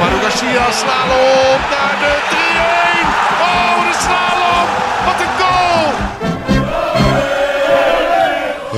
[0.00, 2.36] Manu Garcia slalom naar de 3-1.
[3.48, 4.68] Oh, de slalom.
[5.06, 5.88] Wat een goal.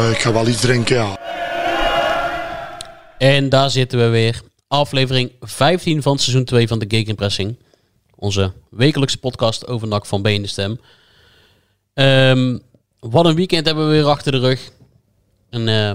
[0.05, 1.19] Eh, ik ga wel iets drinken, ja.
[3.19, 4.41] En daar zitten we weer.
[4.69, 7.56] Aflevering 15 van seizoen 2 van de Gegenpressing.
[8.14, 10.80] Onze wekelijkse podcast over NAC van Been de Stem.
[11.94, 12.58] Ehm,
[13.00, 14.70] wat een weekend hebben we weer achter de rug.
[15.50, 15.92] En eh,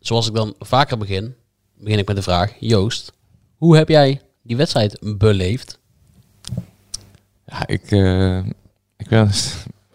[0.00, 1.34] zoals ik dan vaker begin,
[1.78, 2.52] begin ik met de vraag.
[2.58, 3.12] Joost,
[3.56, 5.78] hoe heb jij die wedstrijd beleefd?
[7.46, 8.38] Ja, ik, eh,
[8.96, 9.30] ik ben,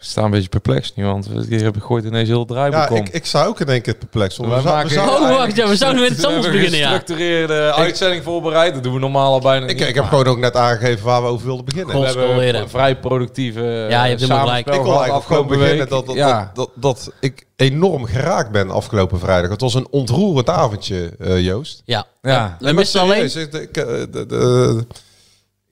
[0.09, 2.89] sta een beetje perplex nu, want hier heb ik gooit ineens heel het draaiboek Ja,
[2.89, 2.95] om.
[2.95, 4.38] ik, ik sta ook in één keer perplex.
[4.38, 6.47] Wij we zou- we maken- zouden Oh, wacht, ja, we zouden met iets We anders
[6.49, 6.88] beginnen, ja.
[6.89, 8.73] gestructureerde uitzending voorbereid.
[8.73, 9.88] Dat doen we normaal al bijna Ik, niet.
[9.88, 11.99] ik heb gewoon ook net aangegeven waar we over wilden beginnen.
[11.99, 14.67] We hebben een vrij productieve Ja, je hebt helemaal gelijk.
[14.67, 15.89] Ik wil eigenlijk gewoon beginnen week.
[15.89, 16.52] dat, dat, ja.
[16.53, 19.49] dat, dat, dat ik enorm geraakt ben afgelopen vrijdag.
[19.49, 21.81] Het was een ontroerend avondje, eh, Joost.
[21.86, 22.58] Ja, Ja.
[22.59, 23.23] we missen alleen...
[23.23, 24.86] Ik- eh, de- de-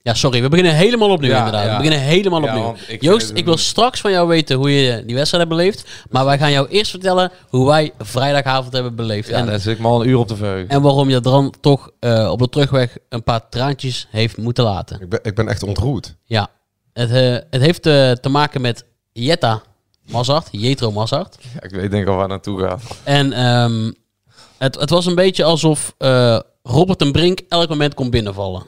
[0.05, 1.65] Ja, sorry, we beginnen helemaal opnieuw Ja, inderdaad.
[1.65, 1.71] ja.
[1.71, 2.75] We beginnen helemaal Ja, opnieuw.
[2.87, 5.83] ik Joost, ik wil straks van jou weten hoe je die wedstrijd hebt beleefd.
[6.09, 9.29] Maar wij gaan jou eerst vertellen hoe wij vrijdagavond hebben beleefd.
[9.29, 10.69] Ja, en, daar zit ik me al een uur op te verheugen.
[10.69, 15.01] en waarom je dan toch eh, op de terugweg een paar traantjes heeft moeten laten.
[15.01, 16.15] ik, ben, ik ben echt ontroerd.
[16.23, 16.47] Ja,
[16.93, 19.61] het, eh, het heeft eh, te maken met Jetta
[20.11, 21.37] Mazart, Jetro Mazart.
[21.53, 22.81] Ja, ik weet denk ik al waar het naartoe gaat.
[23.03, 23.91] En ehm,
[24.57, 28.63] het, het was een beetje alsof eh, Robert en Brink elk moment kon binnenvallen.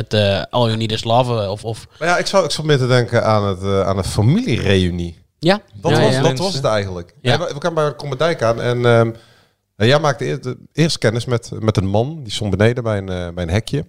[0.00, 1.64] Met eh All You Need Is Love of...
[1.64, 4.04] of Maar ja, ik zou, ik zou meer te denken aan, het, eh, aan een
[4.04, 5.18] familiereunie.
[5.38, 6.22] ja, Dat, ja, was, ja.
[6.22, 7.14] dat was het eigenlijk.
[7.20, 7.38] Ja.
[7.38, 9.10] We, we kwamen bij Komendijk aan en ehm,
[9.76, 12.20] nou, jij maakte eer- de- eerst kennis met, met een man.
[12.22, 13.86] Die stond beneden bij een, eh, bij een hekje.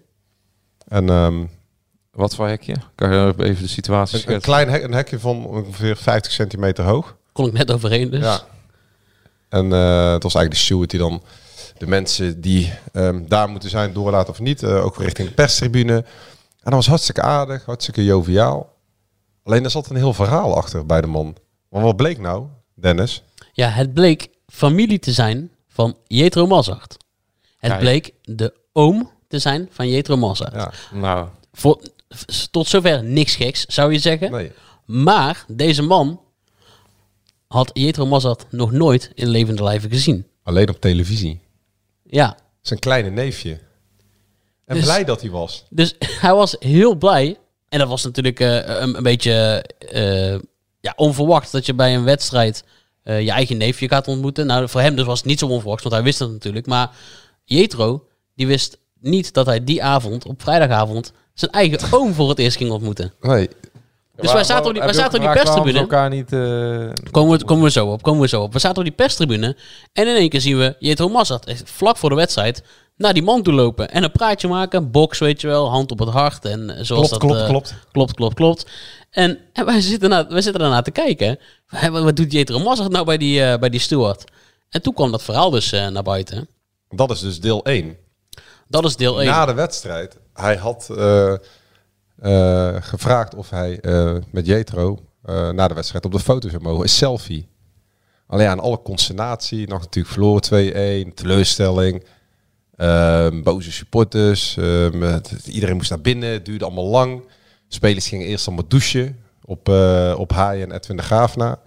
[0.88, 1.44] En ehm,
[2.12, 2.76] Wat voor hekje?
[2.96, 6.84] Kan je even de situatie een, een klein hek, een hekje van ongeveer 50 centimeter
[6.84, 7.16] hoog.
[7.32, 8.24] Kon ik net overheen dus.
[8.24, 8.40] Ja.
[9.50, 11.24] En eh, het was eigenlijk de steward die dan
[11.78, 14.64] de mensen die ehm, daar moeten zijn doorlaat of niet.
[14.64, 15.96] eh, ook richting de perstribune.
[15.96, 16.04] En
[16.64, 18.74] dat was hartstikke aardig, hartstikke joviaal.
[19.44, 21.36] Alleen er zat een heel verhaal achter bij de man.
[21.70, 22.46] Want wat bleek nou,
[22.76, 23.24] Dennis?
[23.54, 26.98] Ja, het bleek familie te zijn van Jetro Mazart.
[27.58, 27.80] Het Kijk.
[27.80, 30.54] bleek de oom te zijn van Jetro Mazart.
[30.54, 31.82] Ja, Nou, Voor,
[32.52, 34.32] tot zover niks geks, zou je zeggen.
[34.32, 34.52] nee.
[34.86, 36.20] Maar deze man
[37.48, 40.28] had Jetro Mazart nog nooit in levende lijven gezien.
[40.44, 41.40] Alleen op televisie.
[42.12, 43.60] Ja, Zijn kleine neefje.
[44.66, 45.66] En Dus- blij dat hij was.
[45.70, 45.96] dus
[46.26, 47.38] hij was heel blij.
[47.70, 50.40] En dat was natuurlijk eh, een, een beetje eh,
[50.80, 52.64] ja, onverwacht dat je bij een wedstrijd
[53.04, 54.46] eh, je eigen neefje gaat ontmoeten.
[54.46, 56.66] Nou, voor hem dus was het niet zo onverwacht, want hij wist het natuurlijk.
[56.66, 56.90] Maar
[57.44, 62.40] Jetro, die wist niet dat hij die avond, op vrijdagavond, zijn eigen oom voor het
[62.40, 63.14] eerst ging ontmoeten.
[63.22, 63.50] Nee.
[64.16, 65.80] Dus wij zaten op die, wij zaten op die perstribune.
[65.80, 66.34] elkaar niet...
[66.34, 66.40] eh,
[67.12, 68.54] Komen we, komen we zo op, komen we zo op.
[68.54, 69.58] We zaten op die perstribune
[69.94, 72.64] en in één keer zien we Jetro echt vlak voor de wedstrijd
[73.02, 74.92] naar die man toe lopen en een praatje maken.
[74.92, 77.20] Box, weet je wel, hand op het hart en eh, zoals Klopt, dat...
[77.20, 77.74] klopt, eh, klopt.
[77.92, 78.66] Klopt, klopt, klopt.
[79.10, 81.40] En, en wij, zitten na, wij zitten daarna te kijken.
[81.92, 84.24] Wat, doet Jetro Mazart nou bij die, eh, bij die steward?
[84.70, 86.48] En toen kwam dat verhaal dus naar buiten.
[86.90, 87.98] Dat is dus deel 1.
[88.68, 89.30] Dat is deel 1.
[89.30, 90.88] Na de wedstrijd, hij had
[92.82, 96.84] gevraagd of hij eh, met Jetro eh, na de wedstrijd op de foto zou mogen.
[96.84, 97.50] Een selfie.
[98.28, 102.04] Alleen aan alle consternatie, nog natuurlijk verloren 2-1, teleurstelling.
[102.76, 104.58] ehm, boze supporters.
[104.58, 107.24] ehm, iedereen moest naar binnen, het duurde allemaal lang.
[107.68, 111.60] Spelers gingen eerst allemaal douchen op, eh op Haai en Edwin de Graaf na.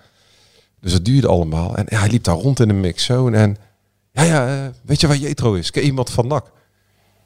[0.80, 1.76] Dus het duurde allemaal.
[1.76, 3.36] En hij liep daar rond in de mixzone.
[3.36, 3.56] En
[4.12, 5.70] ja, ja, eh, weet je waar Jetro is?
[5.70, 6.50] Ken iemand van NAC?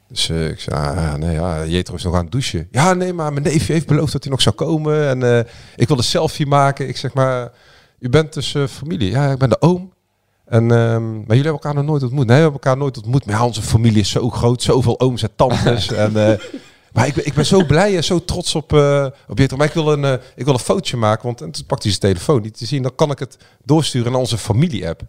[0.09, 2.67] Dus eh, ik zei, ah, ja, nee, ja, Jetro is nog aan het douchen.
[2.71, 5.07] Ja, nee, maar mijn neefje heeft beloofd dat hij nog zou komen.
[5.07, 6.87] En eh, ik wil een selfie maken.
[6.87, 7.51] Ik zeg maar,
[7.99, 9.11] u bent dus eh, familie.
[9.11, 9.93] Ja, ik ben de oom.
[10.45, 12.25] En, ehm, maar jullie hebben elkaar nog nooit ontmoet.
[12.25, 13.25] Nee, we hebben elkaar nooit ontmoet.
[13.25, 14.61] Maar ja, onze familie is zo groot.
[14.61, 15.91] Zoveel ooms en tantes.
[16.05, 16.11] en,
[16.93, 18.73] Maar ik, ben- ik ben zo blij en zo trots op,
[19.27, 19.57] op Jetro.
[19.57, 22.13] Maar ik wil, een, ik wil een fotootje maken, want en toen pakt hij zijn
[22.13, 22.81] telefoon niet te zien.
[22.81, 25.01] Dan kan ik het doorsturen naar onze familie-app.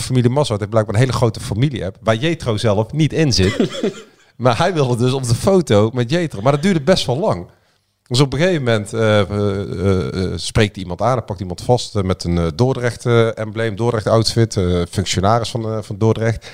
[0.00, 3.56] Familie Mazart heeft blijkbaar een hele grote familie-app, waar Jetro zelf niet in zit.
[4.36, 6.40] maar hij wilde dus op de foto met Jetro.
[6.40, 7.46] Maar dat duurde best wel lang.
[8.06, 11.94] Dus op een gegeven moment eh, eh, eh, spreekt iemand aan en pakt iemand vast
[11.94, 14.60] met een Dordrecht-embleem, Dordrecht-outfit,
[14.90, 16.50] functionaris van, van Dordrecht.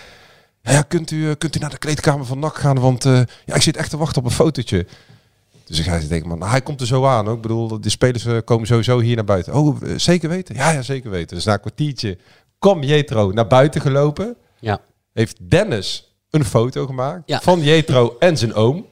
[0.62, 3.05] Ja, kunt, u, kunt u naar de kleedkamer van NAC gaan, want
[3.44, 4.87] ja, ik zit echt te wachten op een fotootje.
[5.65, 7.29] Dus ik ga denken, man, nou, hij komt er zo aan.
[7.29, 7.37] Ook.
[7.37, 9.55] Ik bedoel, de spelers komen sowieso hier naar buiten.
[9.55, 10.55] Oh, zeker weten?
[10.55, 11.37] Ja, ja, zeker weten.
[11.37, 12.19] Dus na een kwartiertje
[12.59, 14.37] kwam Jetro naar buiten gelopen.
[14.59, 14.81] Ja.
[15.12, 17.41] Heeft Dennis een foto gemaakt Ja.
[17.41, 18.87] van Jetro en zijn oom.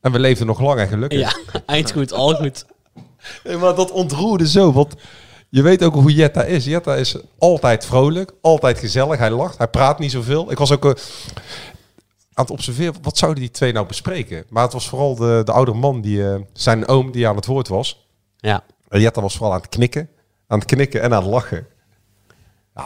[0.00, 1.18] En we leefden nog lang en gelukkig.
[1.18, 2.66] Ja, eind goed, al goed.
[3.44, 4.72] Nee, maar dat ontroerde zo.
[4.72, 4.94] Want
[5.48, 6.64] je weet ook hoe Jetta is.
[6.64, 9.18] Jetta is altijd vrolijk, altijd gezellig.
[9.18, 10.50] Hij lacht, hij praat niet zoveel.
[10.50, 10.90] Ik was ook eh,
[12.32, 14.44] aan het observeren, wat zouden die twee nou bespreken?
[14.48, 17.46] Maar het was vooral de, de oude man, die, eh, zijn oom, die aan het
[17.46, 18.06] woord was.
[18.36, 18.64] Ja.
[18.88, 20.08] En Jetta was vooral aan het knikken.
[20.46, 21.66] Aan het knikken en aan het lachen.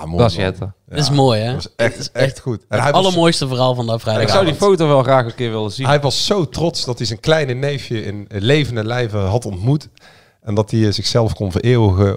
[0.00, 0.22] Ja, mooi.
[0.22, 0.58] Dat is.
[0.58, 1.46] Dat is mooi, hè?
[1.46, 2.60] Dat was echt, Dat is echt goed.
[2.60, 4.32] En hij Het was, allermooiste verhaal van de Ik vrijdagavond.
[4.34, 5.86] zou die foto wel graag een keer willen zien.
[5.86, 9.88] hij was zo trots dat hij zijn kleine neefje in levende lijven had ontmoet.
[10.42, 12.14] En dat hij eh, zichzelf kon vereeuwigen eh,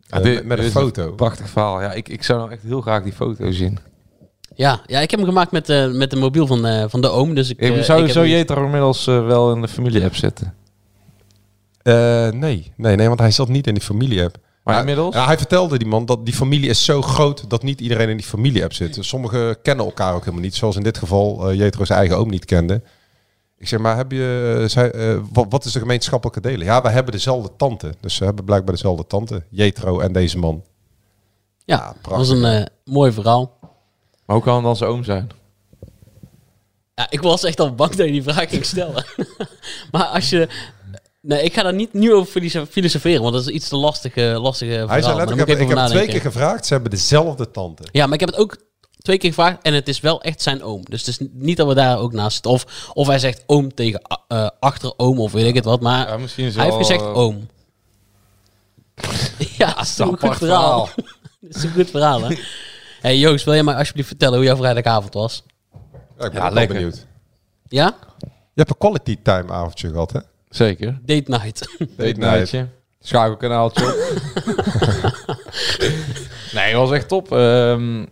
[0.00, 1.12] Ja, dit- met, met een is foto.
[1.12, 1.80] Prachtig verhaal.
[1.82, 3.78] Ja, ik, ik zou nou echt heel graag die foto zien.
[4.54, 7.08] Ja, ja, ik heb hem gemaakt met, de met de mobiel van, eh, van de
[7.08, 7.34] oom.
[7.34, 10.54] Dus ik, Ik eh, zou ik Jetro inmiddels eh, wel in de familie-app zitten.
[11.82, 14.36] Eh, nee, nee, nee, want hij zat niet in die familie-app.
[14.68, 15.14] Maar Ja, inmiddels?
[15.14, 18.16] ja, hij vertelde die man dat die familie is zo groot dat niet iedereen in
[18.16, 18.94] die familie-app zit.
[18.94, 20.54] Dus sommigen kennen elkaar ook helemaal niet.
[20.54, 22.82] Zoals in dit geval eh Jetro zijn eigen oom niet kende.
[23.58, 26.66] Ik zeg, maar heb je, eh, zei, eh, wat, wat is de gemeenschappelijke delen?
[26.66, 27.94] Ja, we hebben dezelfde tante.
[28.00, 29.42] Dus ze hebben blijkbaar dezelfde tante.
[29.48, 30.64] Jetro en deze man.
[31.64, 33.56] Ja, dat was een eh, mooi verhaal.
[34.26, 35.28] Maar hoe kan het dan zijn oom zijn?
[36.94, 39.04] Ja, ik was echt al bang dat je die vraag ging stellen.
[39.92, 40.48] maar als je...
[41.28, 44.20] Nee, ik ga daar niet nu over filoso- filosoferen, want dat is iets te lastige,
[44.20, 44.88] lastige verhaal.
[44.88, 46.66] Hij zei letterlijk, ik heb, ik heb twee keer gevraagd.
[46.66, 47.82] Ze hebben dezelfde tante.
[47.92, 48.56] Ja, maar ik heb het ook
[48.98, 50.82] twee keer gevraagd en het is wel echt zijn oom.
[50.84, 52.50] Dus het is niet dat we daar ook naast zitten.
[52.50, 55.80] Of, of hij zegt oom tegen eh achteroom of weet ik het wat.
[55.80, 57.46] Maar Ja, misschien is hij heeft gezegd eh, oom.
[59.58, 60.36] ja, dat is een goed verhaal.
[60.36, 60.88] verhaal.
[61.40, 62.36] dat is een goed verhaal, hè?
[63.00, 65.42] hey Joost, wil jij mij alsjeblieft vertellen hoe jouw vrijdagavond was?
[66.18, 66.74] Ja, ik ben Ja, lekker.
[66.74, 67.06] benieuwd.
[67.68, 67.94] Ja?
[68.18, 68.28] Je
[68.64, 70.20] hebt een quality time avondje gehad, hè?
[70.48, 70.98] Zeker.
[71.04, 71.76] Date night.
[71.96, 72.66] Date Nightje.
[73.00, 73.94] Schakelkanaaltje op.
[76.54, 77.32] nee, het was echt top.
[77.32, 78.04] Ehm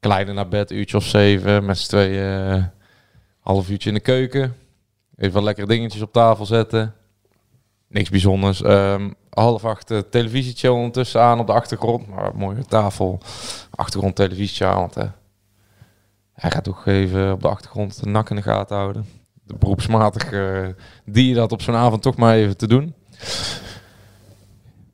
[0.00, 1.64] kleine naar bed, uurtje of zeven.
[1.64, 2.64] Met z'n tweeën eh,
[3.40, 4.56] half uurtje in de keuken.
[5.16, 6.94] Even wat lekkere dingetjes op tafel zetten.
[7.88, 8.62] Niks bijzonders.
[8.62, 12.08] Ehm, half acht uh, televisietje ondertussen aan op de achtergrond.
[12.08, 13.20] Maar mooie tafel.
[13.70, 14.78] Achtergrond televisietje aan.
[14.78, 15.08] Want, eh,
[16.32, 19.06] hij gaat toch even op de achtergrond de nak in de gaten houden.
[19.58, 20.66] Beroepsmatig eh
[21.04, 22.94] die je dat op zo'n avond toch maar even te doen.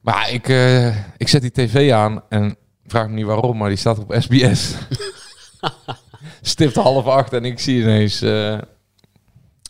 [0.01, 2.57] Maar ik, eh, ik zet die tv aan en
[2.87, 4.75] vraag me niet waarom, maar die staat op SBS.
[6.41, 8.59] Stipt half acht en ik zie ineens eh,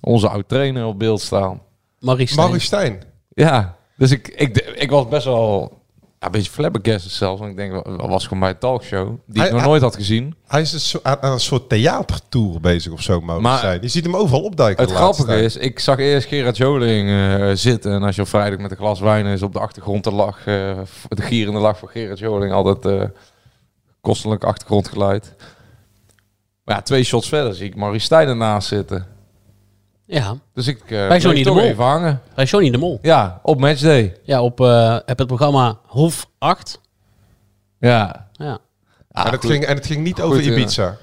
[0.01, 1.63] onze oud-trainer op beeld staan.
[2.01, 2.61] Marie Stijn.
[2.61, 3.03] Stijn.
[3.29, 5.83] Ja, dus ik, ik, ik was best wel
[6.25, 7.39] een beetje flabbergasted zelfs.
[7.41, 9.83] Want ik denk, dat was gewoon bij een talkshow die Hij- ik nog hij- nooit
[9.83, 10.35] had gezien.
[10.47, 13.79] Hij is een so- aan, aan een soort theatertour bezig of zo, Maar- Stijn.
[13.83, 14.85] Je ziet hem overal opduiken.
[14.85, 15.45] Het grappige tijd.
[15.45, 17.93] is, ik zag eerst Gerard Joling eh, zitten.
[17.93, 20.39] En als je op vrijdag met een glas wijn is op de achtergrond de lach,
[20.39, 20.45] eh,
[21.09, 23.09] de gierende lach van Gerard Joling, altijd eh
[24.01, 25.35] kostelijk achtergrondgeluid.
[26.65, 29.07] Maar ja, twee shots verder zie ik Maurice Stijn ernaast zitten.
[30.07, 31.61] Ja, Dus ik eh Bij Johnny de Mol.
[31.61, 32.21] even hangen.
[32.35, 32.99] bij Johnny de Mol.
[33.03, 34.17] Ja, op matchday.
[34.23, 36.81] Ja, op eh, heb het programma Hof 8.
[37.81, 38.29] Ja.
[38.33, 38.59] Ja.
[39.11, 40.97] Ah, en, het ging, en het ging niet Goed, over eh, Ibiza.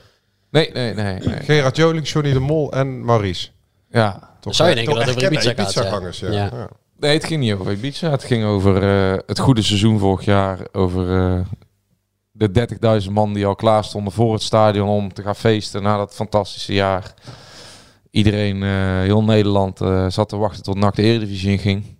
[0.51, 1.19] Nee, nee, nee.
[1.19, 1.39] nee.
[1.39, 3.49] Gerard Joling, Johnny de Mol en Maurice.
[3.89, 4.29] Ja.
[4.39, 5.81] Toch, Zou je eh, denken toch dat het over erkende Ibiza gaat, ja.
[5.81, 6.31] Ibiza-gangers, ja.
[6.31, 6.57] Ja.
[6.57, 6.69] Ja.
[6.99, 8.09] Nee, het ging niet over Ibiza.
[8.09, 10.59] Het ging over eh, het goede seizoen vorig jaar.
[10.71, 11.39] Over eh,
[12.31, 12.67] de
[13.05, 16.13] 30.000 man die al klaar stonden voor het stadion om te gaan feesten na dat
[16.15, 17.13] fantastische jaar.
[18.11, 21.99] Iedereen, eh, heel Nederland, eh, zat te wachten tot NAC de Eredivisie in ging.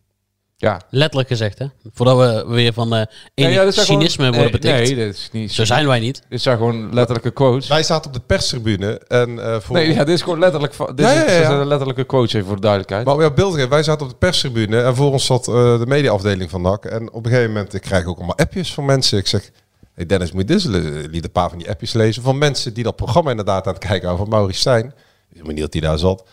[0.58, 0.82] Ja.
[0.89, 1.65] Letterlijk gezegd, hè?
[1.94, 3.01] Voordat we weer van eh
[3.34, 4.96] enig dit zijn cynisme gewoon- worden nee, beticht.
[4.98, 5.51] Nee, dit is niet.
[5.51, 6.22] Zo zijn wij niet.
[6.30, 7.68] Dit zijn gewoon letterlijke quotes.
[7.68, 9.75] Wij zaten op de perstribune en eh voor...
[9.75, 10.74] Nee, ja, dit is gewoon letterlijk.
[10.77, 11.46] Dit Ja, is, ja, ja, ja.
[11.46, 13.06] zijn letterlijke quotes even voor de duidelijkheid.
[13.06, 15.48] Maar om jouw beeld te geven, wij zaten op de perstribune en voor ons zat
[15.48, 16.86] eh, de mediaafdeling van NAC.
[16.86, 19.18] En op een gegeven moment, ik krijg ook allemaal appjes van mensen.
[19.18, 19.51] Ik zeg,
[19.94, 20.65] hey Dennis, moet je dit
[21.12, 23.84] liet een paar van die appjes lezen van mensen die dat programma inderdaad aan het
[23.86, 24.94] kijken waren van Maurice Stijn.
[25.33, 26.23] Ik weet niet dat hij daar zat.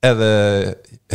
[0.00, 0.66] En eh,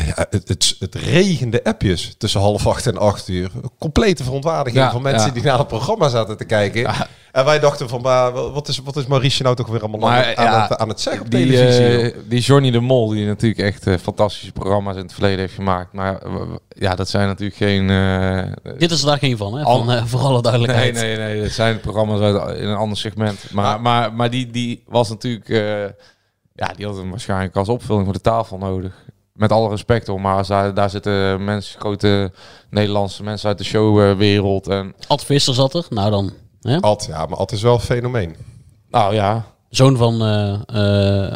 [0.05, 3.51] ja, het, het, het regende appjes tussen half acht en acht uur.
[3.79, 5.33] Complete verontwaardiging Ja, van mensen ja.
[5.33, 6.93] die naar het programma zaten te kijken.
[7.31, 10.15] En wij dachten van, maar wat is, wat is Maurice nou toch weer allemaal aan,
[10.15, 11.99] Maar, het- aan, ja, het, aan het zeggen op Die, televisie?
[12.03, 12.13] joh?
[12.29, 15.93] die Johnny de Mol, die natuurlijk echt eh, fantastische programma's in het verleden heeft gemaakt.
[15.93, 16.21] Maar
[16.69, 17.89] ja, dat zijn natuurlijk geen...
[17.89, 19.63] eh, Dit is er daar geen van, hè?
[19.63, 20.93] Van, eh, voor alle Nee, duidelijkheid.
[20.93, 21.41] nee, nee.
[21.41, 23.51] Het zijn programma's uit in een ander segment.
[23.51, 25.49] Maar, maar, maar die, die was natuurlijk...
[26.67, 28.93] ja, die had hem waarschijnlijk als opvulling voor de tafel nodig.
[29.33, 30.21] Met alle respect hoor.
[30.21, 32.31] Maar als daar, daar zitten mensen, grote
[32.69, 34.67] Nederlandse mensen uit de showwereld.
[34.67, 35.85] En Ad Visser zat er.
[35.89, 36.31] Nou dan.
[36.61, 36.79] Hè?
[36.79, 38.35] Ad, ja, maar Ad is wel een fenomeen.
[38.89, 40.21] nou ja, Zoon van...
[40.21, 41.35] eh, eh,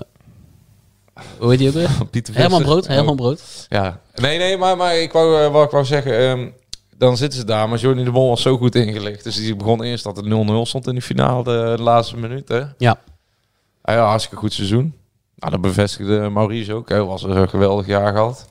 [1.38, 1.90] hoe heet die ook weer?
[2.12, 2.66] Pieter Herman Visser.
[2.76, 2.88] Brood.
[2.88, 3.66] Herman Brood.
[3.70, 4.00] Ja.
[4.16, 6.18] Nee, nee, maar, maar ik wou, eh, wat ik wou zeggen...
[6.18, 6.50] ehm,
[6.98, 9.24] dan zitten ze daar, maar Johnny de Mol was zo goed ingelicht.
[9.24, 10.30] Dus die begon eerst dat het 0-0
[10.62, 12.48] stond in de finale, de, de laatste minuut.
[12.48, 12.62] Hè?
[12.78, 13.00] Ja.
[13.82, 14.94] Ah ja, hartstikke goed seizoen.
[15.36, 16.90] Nou, dat bevestigde Maurice ook.
[16.90, 18.50] Hij was een geweldig jaar gehad.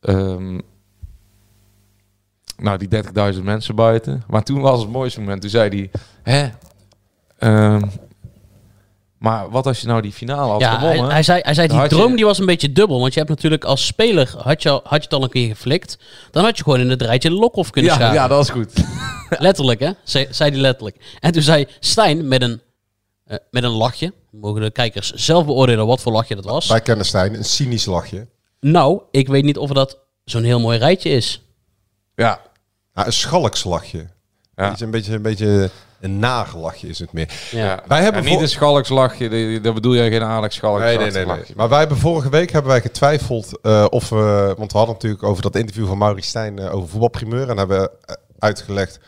[0.00, 0.60] Ehm,
[2.56, 2.88] nou, die
[3.34, 4.22] 30.000 mensen buiten.
[4.28, 5.40] Maar toen was het mooiste moment.
[5.40, 5.90] Toen zei hij...
[6.22, 6.48] Hè?
[7.38, 7.82] Ehm,
[9.18, 11.12] maar wat als je nou die finale had Ja, hij, gewonnen?
[11.12, 13.00] hij zei, hij zei die je- droom die was een beetje dubbel.
[13.00, 15.98] Want je hebt natuurlijk als speler, had je, had je het al een keer geflikt.
[16.30, 18.72] Dan had je gewoon in het rijtje Lokhoff kunnen ja, ja, dat was goed.
[19.38, 19.90] Letterlijk, hè?
[20.02, 21.16] Zei, zei hij letterlijk.
[21.20, 22.60] En toen zei Stijn met een,
[23.24, 24.12] eh, met een lachje.
[24.40, 26.68] Mogen de kijkers zelf beoordelen wat voor lachje dat was.
[26.68, 28.26] Wij kennen Stijn, een cynisch lachje.
[28.60, 31.42] Nou, ik weet niet of dat zo'n heel mooi rijtje is.
[32.14, 32.40] Ja,
[32.94, 34.08] Ja, een schalkslachje.
[34.56, 34.64] Ja.
[34.64, 37.32] Het is een beetje, een beetje een nagelachje is het meer.
[37.50, 37.82] Ja.
[37.86, 41.26] Wij hebben en niet een schalkslachje, daar bedoel jij geen Alex Schalks Nee, nee, nee,
[41.26, 41.44] nee.
[41.56, 44.54] Maar wij hebben vorige week hebben wij getwijfeld eh, of we...
[44.56, 47.48] Want we hadden natuurlijk over dat interview van Maurice Stijn eh, over voetbalprimeur.
[47.48, 48.98] En hebben eh, uitgelegd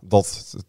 [0.00, 0.60] dat 80%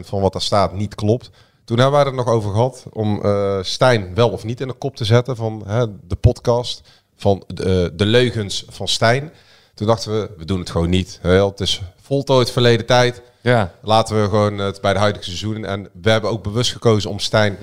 [0.00, 1.30] van wat daar staat niet klopt.
[1.70, 4.74] Toen hebben wij er nog over gehad om eh, Stijn wel of niet in de
[4.74, 6.82] kop te zetten van hè, de podcast
[7.16, 9.32] van de, de leugens van Stijn.
[9.74, 11.18] Toen dachten we, we doen het gewoon niet.
[11.22, 13.22] Hè, Het is voltooid verleden tijd.
[13.40, 15.64] Ja, Laten we gewoon het bij de huidige seizoen.
[15.64, 17.56] En we hebben ook bewust gekozen om Stijn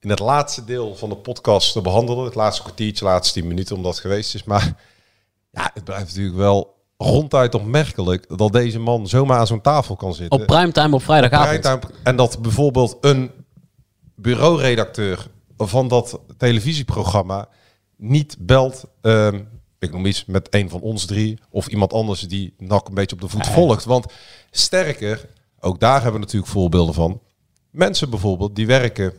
[0.00, 2.24] in het laatste deel van de podcast te behandelen.
[2.24, 4.44] Het laatste kwartiertje, laatste tien minuten, omdat het geweest is.
[4.44, 4.74] Maar
[5.50, 10.14] ja, het blijft natuurlijk wel ronduit opmerkelijk dat deze man zomaar aan zo'n tafel kan
[10.14, 10.40] zitten.
[10.40, 11.60] Op primetime op vrijdagavond.
[11.60, 11.92] Primetime.
[12.02, 13.30] En dat bijvoorbeeld een
[14.22, 15.26] bureauredacteur
[15.56, 17.48] van dat televisieprogramma
[17.96, 19.40] niet belt, ehm,
[19.78, 23.16] ik noem iets, met een van ons drie of iemand anders die NAC een beetje
[23.16, 23.84] op de voet volgt.
[23.84, 24.06] Want
[24.50, 25.28] sterker,
[25.60, 27.20] ook daar hebben we natuurlijk voorbeelden van.
[27.70, 29.12] Mensen bijvoorbeeld die werken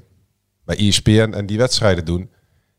[0.65, 2.31] bij ESPN en die wedstrijden doen,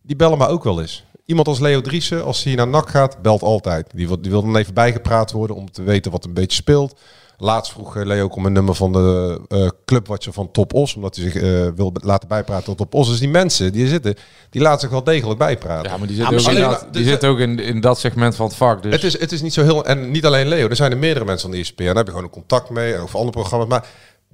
[0.02, 1.04] die bellen maar ook wel eens.
[1.24, 3.90] Iemand als Leo Driessen, als hij naar NAC gaat, belt altijd.
[3.94, 7.00] Die wil, die wil dan even bijgepraat worden om te weten wat een beetje speelt.
[7.38, 10.94] Laatst vroeg eh, Leo ook om een nummer van de eh clubwatcher van Top Os,
[10.94, 13.08] omdat hij zich eh, wil laten bijpraten tot Top Os.
[13.08, 14.14] Dus die mensen die er zitten,
[14.50, 15.90] die laten zich wel degelijk bijpraten.
[15.90, 17.58] ja maar die Ja, zit, maar ook, in, maar- dat, die dus- zit ook in,
[17.58, 18.82] in dat segment van het vak.
[18.82, 19.84] Dus Het is, het is niet zo heel...
[19.84, 21.84] En niet alleen Leo, er zijn er meerdere mensen van de ESPN.
[21.84, 23.68] Daar heb je gewoon een contact mee en over andere programma's.
[23.68, 23.86] Maar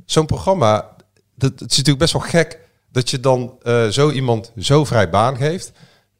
[0.07, 0.89] zo'n programma,
[1.35, 2.59] dat, het is natuurlijk best wel gek
[2.93, 5.73] dat je dan eh, zo iemand zo vrij baan geeft.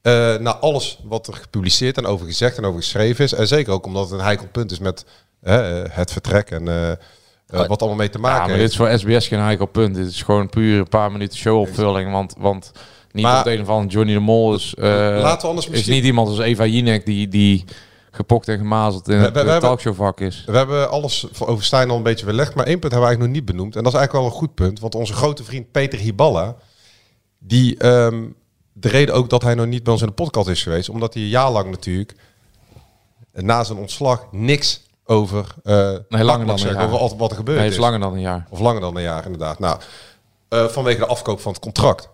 [0.03, 3.33] eh na alles wat er gepubliceerd en over gezegd en over geschreven is.
[3.33, 5.05] En zeker ook omdat het een heikel punt is met
[5.91, 6.97] het vertrek en eh, eh,
[7.47, 8.71] wat allemaal mee te ja, maken maar dit heeft.
[8.71, 9.95] is voor SBS geen heikel punt.
[9.95, 12.11] Dit is gewoon puur een paar minuten showopvulling.
[12.13, 12.73] Want, want
[13.13, 15.95] niet Maar- op een andere Johnny de Mol is, eh, Laten we anders is misschien-
[15.95, 17.65] niet iemand als Eva Jinek die, die
[18.11, 20.43] gepokt en gemazeld in We- het we- we eh, hebben- talkshowvak is.
[20.47, 23.07] We hebben alles voor- over Stijn al een beetje belegd, maar één punt hebben we
[23.07, 23.77] eigenlijk nog niet benoemd.
[23.77, 26.57] En dat is eigenlijk wel een goed punt, want onze grote vriend Peter Hiballa,
[27.39, 28.23] die ehm,
[28.73, 31.15] de reden ook dat hij nog niet bij ons in de podcast is geweest, omdat
[31.15, 32.15] hij een jaar lang natuurlijk
[33.33, 35.75] na zijn ontslag niks over eh
[36.09, 36.91] langer NAC dan een zeggen, jaar.
[37.01, 37.77] over wat- er gebeurd Nee, is.
[37.77, 38.47] langer dan een jaar.
[38.51, 39.59] Of langer dan een jaar, inderdaad.
[39.59, 39.79] Nou,
[40.49, 42.09] eh, vanwege de afkoop van het contract.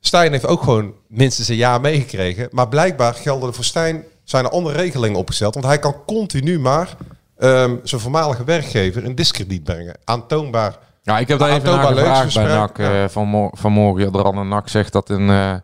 [0.00, 2.48] Stijn heeft ook gewoon minstens een jaar meegekregen.
[2.50, 5.54] Maar blijkbaar gelden er voor Stijn zijn er andere regelingen opgesteld.
[5.54, 6.96] Want hij kan continu maar
[7.38, 9.96] ehm, zijn voormalige werkgever in discrediet brengen.
[10.04, 10.78] Aantoonbaar.
[11.02, 14.04] Ja, ik heb daar even naar gevraagd bij NAC eh, van mo- vanmorgen.
[14.04, 15.54] Ja, de NAC zegt dat eh,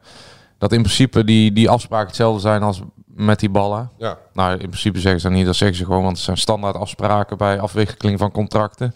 [0.64, 3.90] dat in principe die, die afspraken hetzelfde zijn als met die ballen.
[3.98, 4.18] Ja.
[4.32, 5.46] Nou, in principe zeggen ze dat niet.
[5.46, 8.94] Dat zeggen ze gewoon, want het zijn standaard afspraken bij afwikkeling van contracten.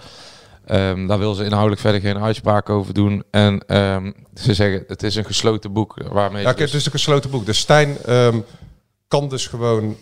[0.67, 3.25] Ehm, daar wil ze inhoudelijk verder geen uitspraak over doen.
[3.31, 6.43] En ehm, ze zeggen, het is een gesloten boek waarmee...
[6.43, 7.47] Ja, dus- het is een gesloten boek.
[7.47, 8.41] Dus Stijn ehm,
[9.09, 9.97] kan dus gewoon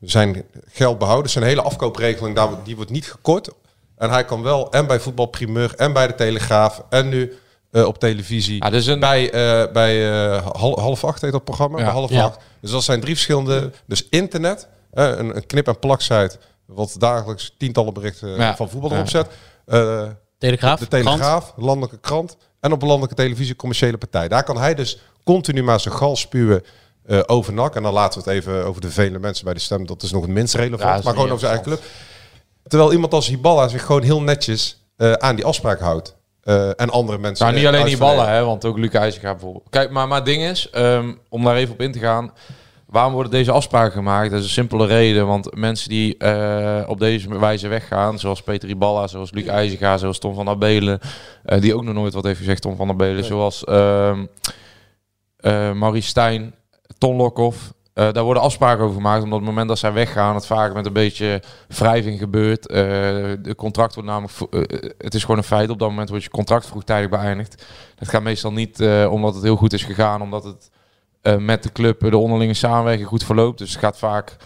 [0.00, 1.30] zijn geld behouden.
[1.30, 3.50] Zijn hele afkoopregeling, daar, die wordt niet gekort.
[3.96, 7.32] En hij kan wel en bij voetbalprimeur en bij de Telegraaf en nu
[7.72, 11.44] eh, op televisie Ja, dus een, bij, eh, bij eh, hal- half acht heet dat
[11.44, 11.78] programma.
[11.78, 11.84] Ja.
[11.84, 12.24] Bij half Ja.
[12.24, 12.38] acht.
[12.60, 13.70] Dus dat zijn drie verschillende.
[13.86, 18.56] Dus internet, eh, een, een knip- en plaksite, wat dagelijks tientallen berichten Ja.
[18.56, 19.26] van voetbal erop zet.
[19.66, 20.02] Eh,
[20.38, 20.78] Telegraaf.
[20.78, 21.04] de krant.
[21.06, 24.28] Telegraaf, landelijke krant en op een landelijke televisie commerciële partij.
[24.28, 26.62] Daar kan hij dus continu maar zijn gal spuwen
[27.06, 27.76] eh over NAC.
[27.76, 29.86] En dan laten we het even over de vele mensen bij de stem.
[29.86, 31.04] Dat is nog het minst relevant.
[31.04, 31.82] Maar gewoon over zijn eigen club.
[32.66, 36.16] Terwijl iemand als Hiballa zich gewoon heel netjes eh, aan die afspraak houdt.
[36.42, 37.46] Eh, en andere mensen...
[37.46, 39.66] Nou, niet eh, alleen die ballen, hè, want ook Luc IJzerga bijvoorbeeld.
[39.70, 42.32] Kijk, maar, maar het ding is, ehm, om daar even op in te gaan...
[42.92, 44.30] Waarom worden deze afspraken gemaakt?
[44.30, 45.26] Dat is een simpele reden.
[45.26, 50.18] Want mensen die eh, op deze wijze weggaan, zoals Peter Iballa, zoals Luc IJzerga, zoals
[50.18, 50.98] Tom van Abelen,
[51.44, 54.24] eh, die ook nog nooit wat heeft gezegd, Tom van Abelen, zoals ehm
[55.36, 56.54] eh, Maurice Stijn,
[56.98, 57.72] Ton Lokhoff.
[57.94, 60.74] Eh, daar worden afspraken over gemaakt, omdat op het moment dat zij weggaan, het vaak
[60.74, 62.66] met een beetje wrijving gebeurt.
[62.66, 62.76] Eh,
[63.42, 66.30] de contract wordt namelijk, eh, het is gewoon een feit, op dat moment wordt je
[66.30, 67.66] contract vroegtijdig beëindigd.
[67.98, 70.70] Dat gaat meestal niet omdat het heel goed is gegaan, omdat het
[71.40, 73.58] met de club de onderlinge samenwerking goed verloopt.
[73.58, 74.36] Dus het gaat vaak,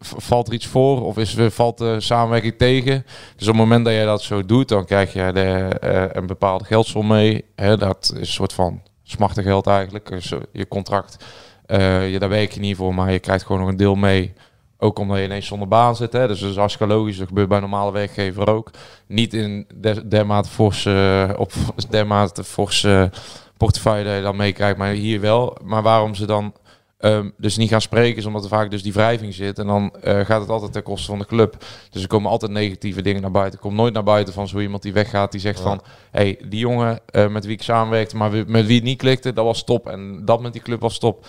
[0.00, 3.06] valt er iets voor of is, valt de samenwerking tegen.
[3.36, 5.76] Dus op het moment dat je dat zo doet, dan krijg je de,
[6.12, 7.44] een bepaalde geldsom mee.
[7.54, 10.08] Hè, dat is een soort van smarte geld eigenlijk.
[10.08, 11.24] Dus je contract,
[11.70, 14.32] eh, je, daar werk je niet voor, maar je krijgt gewoon nog een deel mee.
[14.78, 16.12] Ook omdat je ineens zonder baan zit.
[16.12, 16.26] Hè?
[16.28, 17.16] Dus dat is hartstikke logisch.
[17.18, 18.70] Dat gebeurt bij een normale werkgever ook.
[19.06, 21.52] Niet in der- dermate forse, op
[21.90, 23.10] dermate forse
[23.56, 25.56] portefeuille dat je dan meekrijgt, maar hier wel.
[25.64, 26.52] Maar waarom ze dan
[26.98, 29.58] ehm, dus niet gaan spreken, is omdat er vaak dus die wrijving zit.
[29.58, 31.56] En dan eh, gaat het altijd ten koste van de club.
[31.90, 33.54] Dus er komen altijd negatieve dingen naar buiten.
[33.58, 35.80] Er komt nooit naar buiten van zo iemand die weggaat, die zegt van...
[36.10, 39.44] hey, die jongen eh, met wie ik samenwerkte, maar met wie het niet klikte, dat
[39.44, 39.88] was top.
[39.88, 41.26] En dat met die club was top.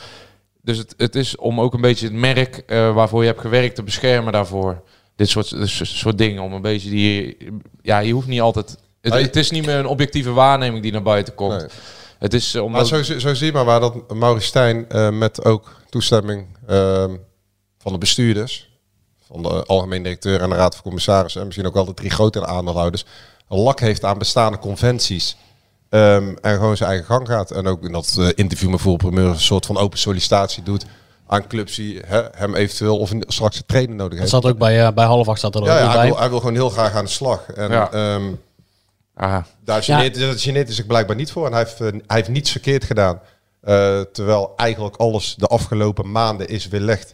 [0.62, 3.75] Dus het, het is om ook een beetje het merk eh, waarvoor je hebt gewerkt
[3.75, 4.82] te beschermen daarvoor.
[5.15, 7.38] Dit soort, dit soort dingen, om een beetje die...
[7.82, 8.77] Ja, je hoeft niet altijd...
[9.01, 9.24] Het, Nee.
[9.24, 11.58] het is niet meer een objectieve waarneming die naar buiten komt.
[11.58, 11.68] Nee.
[12.20, 12.88] Het is eh, Maar omdat...
[12.88, 17.15] zo, zo zie je maar waar dat Maurice Stijn eh, met ook toestemming ehm,
[17.77, 18.70] van de bestuurders,
[19.27, 22.10] van de algemeen directeur en de raad van commissarissen en misschien ook wel de drie
[22.10, 23.06] grotere aandeelhouders,
[23.50, 25.38] een lak heeft aan bestaande conventies.
[25.91, 27.51] Ehm, en gewoon zijn eigen gang gaat.
[27.51, 30.86] En ook in dat eh, interview met Primeur een soort van open sollicitatie doet
[31.27, 34.31] aan clubs die hè, hem eventueel of een- straks een trainer nodig Dat heeft.
[34.31, 35.95] zat ook bij, eh, bij half acht zat er ook ja, ja, bij.
[35.98, 37.45] hij, wil, hij wil gewoon heel graag aan de slag.
[37.51, 37.91] En Ja.
[37.91, 38.31] ehm,
[39.15, 40.33] Ah, daar geneert, ja.
[40.38, 41.45] geneert hij zich blijkbaar niet voor.
[41.45, 43.19] En hij heeft, eh, hij heeft niets verkeerd gedaan.
[43.62, 47.13] Eh, terwijl eigenlijk alles de afgelopen maanden is weerlegd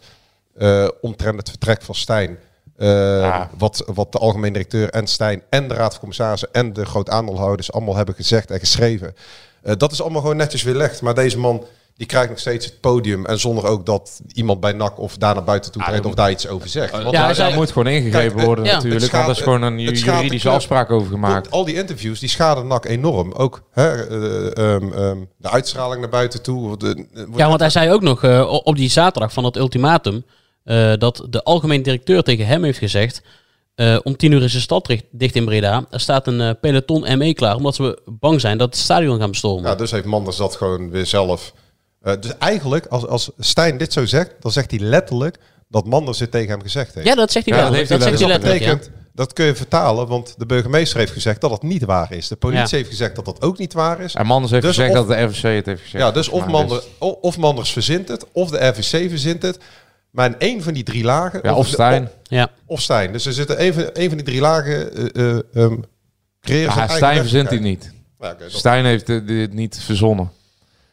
[0.58, 2.38] eh omtrent het vertrek van Stijn.
[2.78, 2.88] Eh,
[3.20, 3.50] Ja.
[3.58, 7.10] wat, wat de algemeen directeur en Stijn en de raad van commissarissen en de groot
[7.10, 9.16] aandeelhouders allemaal hebben gezegd en geschreven.
[9.62, 11.02] Eh, dat is allemaal gewoon netjes weerlegd.
[11.02, 11.64] Maar deze man
[11.96, 13.26] die krijgt nog steeds het podium.
[13.26, 16.32] En zonder ook dat iemand bij NAC of daar naar buiten toe treedt of daar
[16.32, 16.92] iets over zegt.
[16.92, 19.02] Want Ja, daar moet gewoon ingegrepen Kijk, worden ja, natuurlijk.
[19.02, 21.52] het want dat is gewoon een juridische afspraak over gemaakt.
[21.52, 23.32] Al die interviews die schaden NAC enorm.
[23.32, 26.78] Ook hè, eh, ehm, ehm, de uitstraling naar buiten toe.
[26.78, 28.24] De, Ja, want hij zei ook nog
[28.64, 30.24] op die zaterdag van het ultimatum
[30.68, 33.22] eh, dat de algemeen directeur tegen hem heeft gezegd.
[33.76, 35.86] eh, om tien uur is de stad dicht, dicht in Breda.
[35.92, 39.32] Er staat een eh, peloton ME klaar, omdat we bang zijn dat het stadion gaan
[39.32, 39.70] bestormen.
[39.70, 41.54] Ja, dus heeft Manders dat gewoon weer zelf.
[42.02, 45.38] Eh, dus eigenlijk, als, als Stijn dit zo zegt, dan zegt hij letterlijk
[45.70, 47.08] dat Manders dit tegen hem gezegd heeft.
[47.08, 47.72] Ja, dat zegt hij Ja, wel.
[47.72, 48.84] dat Dat, heeft hij zegt hij dat letterlijk.
[48.86, 48.92] ja.
[49.14, 52.28] dat kun je vertalen, want de burgemeester heeft gezegd dat het niet waar is.
[52.28, 52.76] De politie Ja.
[52.78, 54.14] heeft gezegd dat dat ook niet waar is.
[54.14, 56.04] En Manders heeft Dus gezegd of- dat de RVC het heeft gezegd.
[56.04, 59.60] Ja, dus of, Maar Manders, of Manders verzint het, of de RVC verzint het.
[60.18, 61.40] Maar in één van die drie lagen...
[61.44, 62.10] Ja, of Stijn.
[62.24, 62.50] Ja.
[62.66, 63.12] Of Stijn.
[63.12, 64.94] Dus er zitten een van, een van die drie lagen...
[64.94, 65.78] eh eh ehm,
[66.42, 67.94] creëren Ja, Stijn verzint hij niet.
[68.20, 70.32] Ja, Stijn heeft dit, dit niet verzonnen.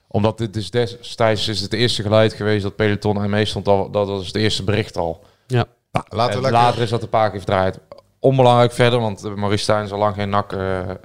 [0.09, 3.69] Omdat dit is destijds is het eerste geluid geweest dat peloton en mee stond.
[3.69, 5.25] Al, dat was het eerste bericht al.
[5.47, 5.67] Ja.
[5.93, 6.61] Nou, laten we En lekker...
[6.61, 7.79] Later is dat een paar keer verdraaid.
[8.25, 10.59] Onbelangrijk verder, want Maurice Stijn is al lang geen nak, eh,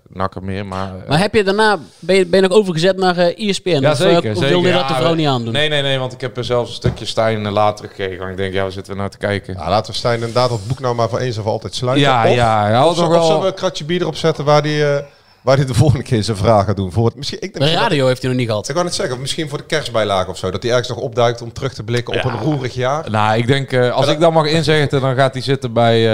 [0.09, 0.65] nakker meer.
[0.65, 3.69] Maar, eh, Maar heb je daarna, ben je, ben je nog overgezet naar eh ESPN?
[3.81, 4.23] ja, of, zeker.
[4.25, 4.47] eh, of zeker.
[4.49, 5.53] wilde je dat Ja, de vrouw niet aandoen?
[5.53, 8.17] Nee, nee, nee, want ik heb er zelfs een stukje Stijn eh, later gekeken.
[8.17, 9.53] Want ik denk, ja, waar zitten we nou te kijken?
[9.57, 12.05] Ja, laten we Stijn inderdaad dat boek nou maar voor eens of altijd sluiten.
[12.07, 14.45] Ja, of, ja, hij had of, zo- wel- zullen we een kratje bier erop zetten
[14.45, 15.03] waar die, eh,
[15.41, 16.91] waar die de volgende keer zijn vragen gaat doen?
[16.91, 18.69] Voor het, misschien, ik denk De dat- radio heeft hij nog niet gehad.
[18.69, 20.51] ik kan het zeggen, of misschien voor de kerstbijlage of zo.
[20.51, 23.09] Dat hij ergens nog opduikt om terug te blikken op een roerig jaar.
[23.11, 26.07] Nou, ik denk, eh, als Ja, ik dat mag inzeggen, dan gaat hij zitten bij...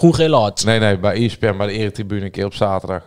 [0.00, 0.64] ehm, Groen-geel hard.
[0.64, 3.02] nee, nee, bij ESPN, bij de Eretribune een keer op zaterdag.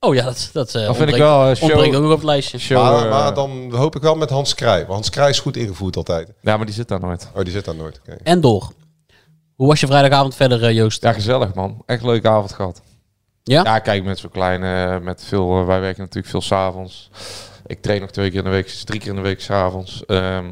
[0.00, 1.70] Oh ja, dat, dat, eh, Dat vind ik wel een show.
[1.70, 2.58] ontbreekt ook nog op het lijstje.
[2.58, 4.78] show maar, eh, maar dan hoop ik wel met Hans Krij.
[4.78, 6.32] Want Hans Krij is goed ingevoerd altijd.
[6.40, 7.30] Ja, maar die zit daar nooit.
[7.34, 8.00] Oh, die zit daar nooit.
[8.00, 8.16] Oké.
[8.22, 8.72] En door.
[9.56, 11.02] Hoe was je vrijdagavond verder, Joost?
[11.02, 11.82] Ja, gezellig man.
[11.86, 12.82] Echt een leuke avond gehad.
[13.42, 13.62] Ja?
[13.62, 17.10] Ja, kijk, met zo'n kleine, met veel, wij werken natuurlijk veel s'avonds.
[17.66, 20.04] Ik train nog twee keer in de week, dus drie keer in de week s'avonds.
[20.06, 20.46] Ehm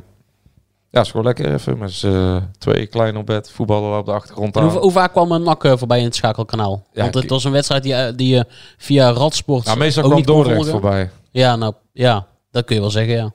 [0.94, 4.57] ja, is gewoon lekker even met z'n twee klein op bed, voetballen op de achtergrond
[4.57, 4.68] aan.
[4.68, 6.87] hoe, hoe vaak kwam een NAC eh, voorbij in het schakelkanaal?
[6.92, 8.44] Ja, Want het was een wedstrijd die, eh, die je
[8.78, 11.11] via Radsport Nou, meestal kwam Dordrecht voorbij.
[11.30, 13.33] Ja, nou, ja, dat kun je wel zeggen, ja.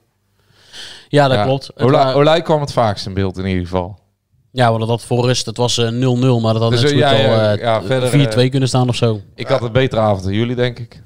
[1.08, 1.44] Ja, dat Ja.
[1.44, 1.70] klopt.
[1.80, 3.98] Ola- Olij kwam het vaakst in beeld in ieder geval.
[4.52, 6.96] ja, want dat voor rust, het was eh, 0-0, maar dat had Dus, net zo
[6.96, 8.08] eh, goed ja, al ja, eh, ja, verder,
[8.46, 9.20] 4-2 kunnen staan of zo.
[9.34, 11.02] Ik had een betere avond dan jullie, denk ik.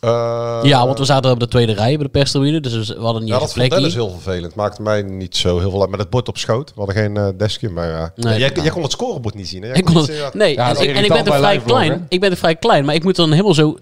[0.00, 3.22] Eh, ja, want we zaten op de tweede rij bij de perstribune, dus we hadden
[3.22, 3.74] niet Ja, echt dat plekje.
[3.74, 4.54] Dennis heel vervelend.
[4.54, 5.90] Maakte mij niet zo heel veel uit.
[5.90, 6.68] Met het bord op schoot.
[6.68, 8.12] We hadden geen eh, deskje, maar ja.
[8.16, 8.38] Nee.
[8.38, 9.74] jij, jij kon het scorebord niet zien, hè?
[9.74, 12.06] Ik kon het, nee, Ja, en, dat is ik, en ik ben er vrij klein.
[12.08, 13.78] Ik ben er vrij klein, maar ik moet dan helemaal zo,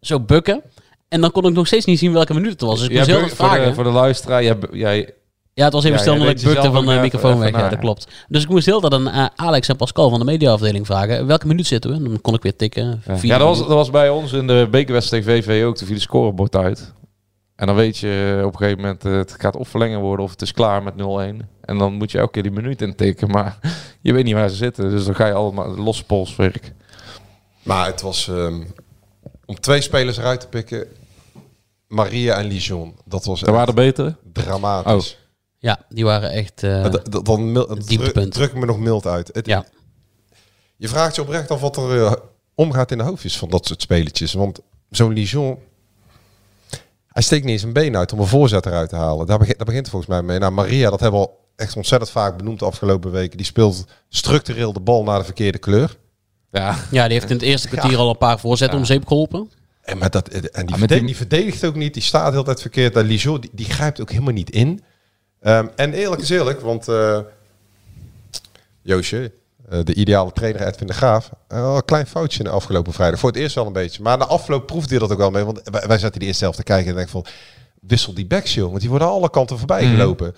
[0.00, 0.62] zo bukken.
[1.08, 2.78] En dan kon ik nog steeds niet zien welke minuut het was.
[2.78, 3.74] Dus ik moest heel de, vragen.
[3.74, 5.14] voor de luisteraar, jij, jij,
[5.56, 7.50] Ja, het was even Ja, stil omdat ik bukte van de microfoon weg.
[7.50, 8.06] Ja, dat klopt.
[8.28, 11.26] Dus ik moest heel dat aan eh, Alex en Pascal van de mediaafdeling vragen.
[11.26, 11.96] Welke minuut zitten we?
[11.96, 13.02] En dan kon ik weer tikken.
[13.22, 15.76] Ja, dat, was, dat was bij ons in de bekerwedstrijd tegen VV ook.
[15.76, 16.92] Toen viel de scorebord uit.
[17.54, 20.30] En dan weet je op een gegeven moment, eh, het gaat of verlengen worden of
[20.30, 21.48] het is klaar met 0-1.
[21.60, 23.30] En dan moet je elke keer die minuut intikken.
[23.30, 23.58] Maar
[24.02, 24.90] je weet niet waar ze zitten.
[24.90, 26.72] Dus dan ga je allemaal losse polswerk.
[27.62, 28.62] Maar het was ehm,
[29.44, 30.86] om twee spelers eruit te pikken.
[31.88, 32.94] Maria en Lijon.
[33.04, 34.16] Dat was Er waren er betere.
[34.32, 35.18] dramatisch.
[35.58, 36.62] Ja, die waren echt...
[36.62, 38.32] eh, Dat, dat, dan mil- het dieptepunt.
[38.32, 39.30] druk, me nog mild uit.
[39.32, 39.64] Het, Ja.
[40.76, 42.12] Je vraagt je oprecht af wat er eh,
[42.54, 44.32] omgaat in de hoofdjes van dat soort spelletjes.
[44.32, 45.58] Want zo'n Lijon...
[47.08, 49.26] Hij steekt niet eens een been uit om een voorzet eruit te halen.
[49.26, 50.38] Daar begint, daar begint het volgens mij mee.
[50.38, 53.36] Nou, Maria, dat hebben we al echt ontzettend vaak benoemd de afgelopen weken.
[53.36, 55.96] Die speelt structureel de bal naar de verkeerde kleur.
[56.50, 59.50] Ja, ja, die heeft in het eerste kwartier al een paar voorzetten om zeep geholpen.
[59.82, 61.94] En, maar dat, en die, met verde- die- die verdedigt ook niet.
[61.94, 62.94] Die staat heel tijd verkeerd.
[62.94, 64.82] Dat Lijon, die, die grijpt ook helemaal niet in.
[65.40, 67.18] Ehm, en eerlijk is eerlijk, want eh
[68.82, 69.32] Joosje,
[69.68, 73.18] eh, de ideale trainer Edwin de Graaf, eh, een klein foutje in de afgelopen vrijdag.
[73.20, 74.02] Voor het eerst wel een beetje.
[74.02, 75.44] Maar na afloop proefde hij dat ook wel mee.
[75.44, 77.24] Want wij, wij zaten die eerste helft te kijken en denk van,
[77.80, 78.68] wissel die backs joh.
[78.68, 79.90] Want die worden alle kanten voorbij Mhm.
[79.96, 80.36] gelopen.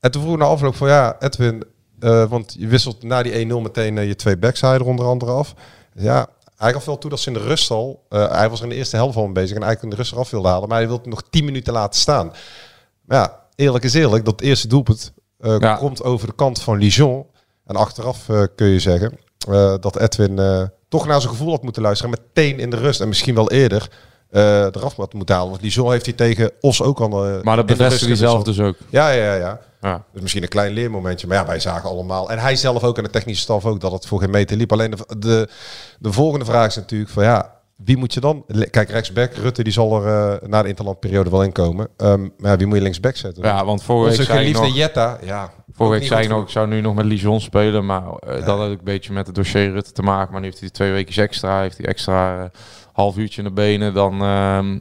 [0.00, 1.64] En toen vroeg ik na afloop van, ja Edwin,
[2.28, 5.54] want je wisselt na die 1-0 meteen je twee backs er onder andere af.
[5.94, 6.26] Ja,
[6.56, 8.76] hij gaf wel toe dat ze in de rust al, hij was er in de
[8.76, 10.68] eerste helft al mee bezig en eigenlijk in de rust eraf wilde halen.
[10.68, 12.32] Maar hij wilde nog 10 minuten laten staan.
[13.04, 15.74] Maar ja, eerlijk is eerlijk, dat eerste doelpunt eh, Ja.
[15.76, 17.26] komt over de kant van Lijon.
[17.66, 21.82] En achteraf eh, kun je zeggen eh, dat Edwin toch naar zijn gevoel had moeten
[21.82, 22.12] luisteren.
[22.12, 23.88] en Meteen in de rust en misschien wel eerder
[24.30, 25.50] eraf had moeten halen.
[25.50, 27.08] Want Lijon heeft hij tegen Os ook al...
[27.08, 28.76] maar dat in de rust bevestigt hij zelf dus ook.
[28.88, 29.34] Ja, ja, ja.
[29.34, 29.60] ja.
[29.84, 30.04] Ja.
[30.12, 31.26] Dus misschien een klein leermomentje.
[31.26, 32.30] Maar ja, wij zagen allemaal.
[32.30, 34.72] En hij zelf ook en de technische staf ook dat het voor geen meter liep.
[34.72, 35.48] Alleen de, de,
[35.98, 38.44] de volgende vraag is natuurlijk van ja, wie moet je dan?
[38.70, 41.88] Kijk, rechtsback, Rutte die zal er eh, na de interlandperiode wel inkomen.
[41.96, 43.42] Ehm maar ja, wie moet je linksback zetten?
[43.42, 44.76] Ja, want vorige week Onze zei ik geliefde nog...
[44.76, 45.52] Jetta, ja.
[45.72, 48.58] Vorige week zei ik nog, ik zou nu nog met Lijon spelen, maar eh, dat
[48.58, 50.32] had ook een beetje met het dossier Rutte te maken.
[50.32, 52.50] Maar nu heeft hij twee weken extra, heeft hij extra eh,
[52.92, 54.78] half uurtje in de benen, dan ehm,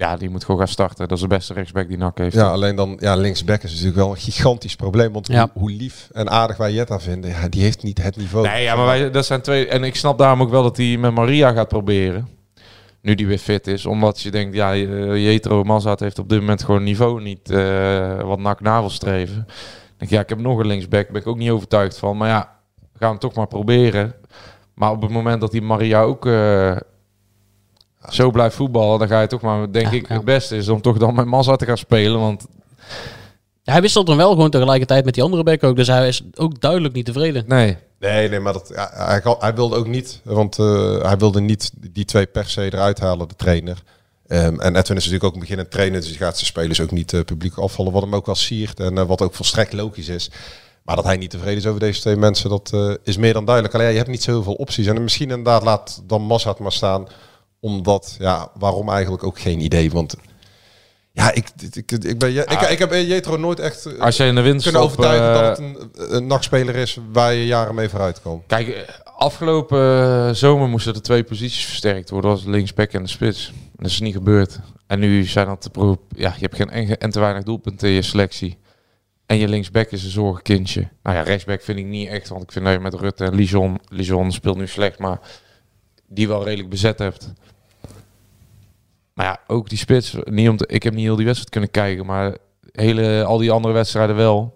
[0.00, 1.08] ja, die moet gewoon gaan starten.
[1.08, 2.34] Dat is de beste rechtsback die NAC heeft.
[2.34, 5.12] Ja, alleen dan, ja, linksback is natuurlijk wel een gigantisch probleem.
[5.12, 5.50] Want Ja.
[5.52, 8.46] hoe, hoe lief en aardig wij Jetta vinden, ja, die heeft niet het niveau.
[8.46, 9.66] Nee, ja, maar wij, dat zijn twee.
[9.68, 12.28] En ik snap daarom ook wel dat hij met Maria gaat proberen.
[13.02, 13.86] Nu die weer fit is.
[13.86, 18.20] Omdat je denkt, ja, eh, Jetro Mazat heeft op dit moment gewoon niveau niet eh,
[18.20, 19.46] wat NAC na wil streven.
[19.96, 21.02] Denk ja, ik heb nog een linksback.
[21.02, 22.16] Daar ben ik ook niet overtuigd van.
[22.16, 22.56] Maar ja,
[22.92, 24.14] we gaan hem toch maar proberen.
[24.74, 26.76] Maar op het moment dat die Maria ook eh,
[28.08, 30.14] zo blijft voetballen, dan ga je toch maar, denk Ja, ik, ja.
[30.14, 32.20] het beste is om toch dan met Mazat te gaan spelen.
[32.20, 32.46] Want
[33.62, 35.76] Ja, hij wisselt dan wel gewoon tegelijkertijd met die andere back ook.
[35.76, 37.44] Dus hij is ook duidelijk niet tevreden.
[37.46, 41.70] nee, Nee, nee, maar dat, hij, hij wilde ook niet, want eh, hij wilde niet
[41.90, 43.82] die twee per se eruit halen, de trainer.
[44.30, 46.90] Ehm, en Edwin is natuurlijk ook een beginnend trainer, dus die gaat zijn spelers ook
[46.90, 50.08] niet eh, publiek afvallen, wat hem ook wel siert en eh, wat ook volstrekt logisch
[50.08, 50.30] is.
[50.82, 53.44] Maar dat hij niet tevreden is over deze twee mensen, dat eh, is meer dan
[53.44, 53.74] duidelijk.
[53.74, 54.86] Alleen ja, je hebt niet zoveel opties.
[54.86, 57.06] En misschien inderdaad laat dan Massad maar staan,
[57.60, 59.90] omdat, ja, waarom eigenlijk ook geen idee.
[59.90, 60.16] Want
[61.12, 64.34] ja, ik, ik, ik, ben, ik, ik, heb Jetro nooit echt eh, als je in
[64.34, 68.22] de winst kunnen overtuigen dat het een, een nachtspeler is waar je jaren mee vooruit
[68.22, 68.42] kan.
[68.46, 72.30] Kijk, eh, afgelopen eh, zomer moesten er twee posities versterkt worden.
[72.30, 73.52] Was linksback en de spits.
[73.76, 74.60] Dat is niet gebeurd.
[74.86, 77.88] En nu zijn dat de pro Ja, je hebt geen en, en te weinig doelpunten
[77.88, 78.58] in je selectie.
[79.26, 80.88] En je linksback is een zorgenkindje.
[81.02, 82.28] Nou ja, rechtsback vind ik niet echt.
[82.28, 83.80] Want ik vind dat je met Rutte en Lijon...
[83.88, 85.20] Lijon speelt nu slecht, maar
[86.06, 87.32] die wel redelijk bezet hebt.
[89.20, 90.16] Maar ja, ook die spits.
[90.24, 92.36] Niet om te, ik heb niet heel die wedstrijd kunnen kijken, maar
[92.72, 94.54] hele, al die andere wedstrijden wel.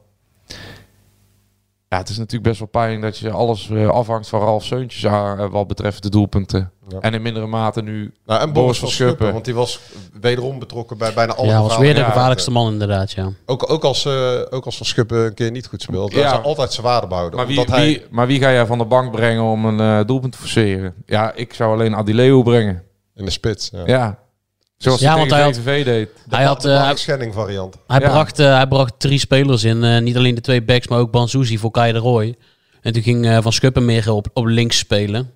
[1.89, 5.07] Ja, het is natuurlijk best wel pijnlijk dat je alles eh, afhangt van Ralf Seuntjes
[5.07, 6.71] aan, eh, wat betreft de doelpunten.
[6.89, 7.01] Ja.
[7.01, 9.33] En in mindere mate nu Nou, en Boris Boris van Schuppen, Schuppen.
[9.33, 9.81] want die was
[10.21, 13.33] wederom betrokken bij bijna alle ja, was weer de gevaarlijkste man inderdaad, ja.
[13.47, 16.13] Ook, ook, als, eh, ook als Van Schuppen een keer niet goed speelt.
[16.13, 16.37] Ja.
[16.37, 17.39] Altijd zijn waarde behouden.
[17.39, 20.01] Maar wie, omdat hij, wie, maar wie ga jij van de bank brengen om een
[20.01, 20.95] eh, doelpunt te forceren?
[21.07, 22.83] Ja, ik zou alleen Adileo brengen.
[23.15, 23.71] In de spits.
[23.73, 23.83] Ja.
[23.87, 24.19] Ja.
[24.85, 25.85] Zoals Ja, hij want hij had- deed.
[25.85, 27.77] De, Hij had, de eh, marktschending variant.
[27.87, 28.09] Hij, Ja.
[28.09, 29.85] bracht, eh, hij bracht drie spelers in.
[29.85, 32.35] eh, niet alleen de twee backs, maar ook Banzuzi voor Kai de Roy.
[32.81, 35.31] En toen ging eh, Van Schuppen meer op, op links spelen.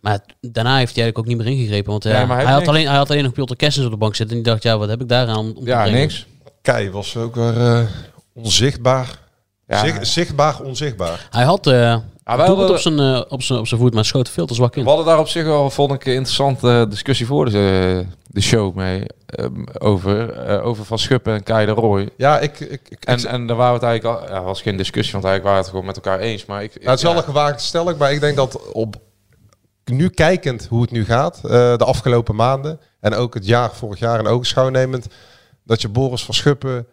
[0.00, 1.90] Maar daarna heeft hij eigenlijk ook niet meer ingegrepen.
[1.90, 2.68] Want eh, hij had niks.
[2.68, 4.36] alleen, hij had alleen nog Pieter Kessens op de bank zitten.
[4.36, 6.00] En die dacht, ja, wat heb ik daar aan om te Ja, brengen?
[6.00, 6.26] niks.
[6.62, 7.80] Kei was ook weer eh,
[8.34, 9.18] onzichtbaar.
[9.66, 10.04] Ja.
[10.04, 11.26] Zichtbaar, onzichtbaar.
[11.30, 14.04] Hij had, eh, Ah, wij hadden- op zijn, eh, op zijn, op zijn voet, maar
[14.04, 14.82] schoot veel te zwak in.
[14.82, 18.74] We hadden daar op zich wel, vond ik, een interessante discussie voor de, de show
[18.74, 19.02] mee.
[19.26, 22.08] ehm, over, eh, over Van Schuppen en Kei de Roy.
[22.16, 24.62] Ja, ik, ik, ik, En, ik- en daar waren we het eigenlijk al, ja, was
[24.62, 26.44] geen discussie, want eigenlijk waren we het gewoon met elkaar eens.
[26.46, 28.96] Maar ik, Nou, het is wel een gewaagde stelling, maar ik denk dat op
[29.84, 33.98] nu kijkend hoe het nu gaat, eh, de afgelopen maanden en ook het jaar vorig
[33.98, 35.06] jaar in ogenschouw nemend,
[35.64, 36.86] dat je Boris van Schuppen,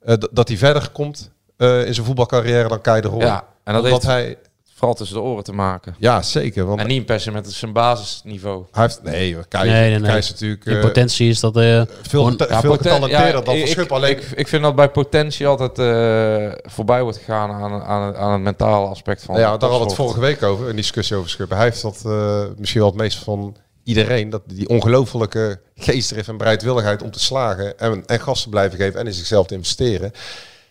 [0.00, 3.20] eh, dat hij verder komt eh, in zijn voetbalcarrière dan Kai de Roy.
[3.20, 4.36] Ja, en dat Omdat heeft hij,
[4.78, 5.94] vooral tussen de oren te maken.
[5.98, 8.64] ja zeker, want En niet per se met zijn basisniveau.
[8.72, 11.56] hij heeft, nee, Kai, Nee, nee, is natuurlijk In eh, potentie is dat...
[11.56, 13.90] eh, veel, Ja, veel getalenteerder ja, dan ik-.
[13.90, 18.32] Alleen, Ik, ik vind dat bij potentie altijd eh, voorbij wordt gegaan aan, aan, aan
[18.32, 19.34] het mentale aspect van.
[19.34, 21.56] Nou ja, daar hadden we het vorige week over, een discussie over Schuppen.
[21.56, 26.36] Hij heeft dat eh, misschien wel het meest van iedereen, dat die ongelofelijke geestdrift en
[26.36, 30.12] bereidwilligheid om te slagen en, en gas te blijven geven en in zichzelf te investeren.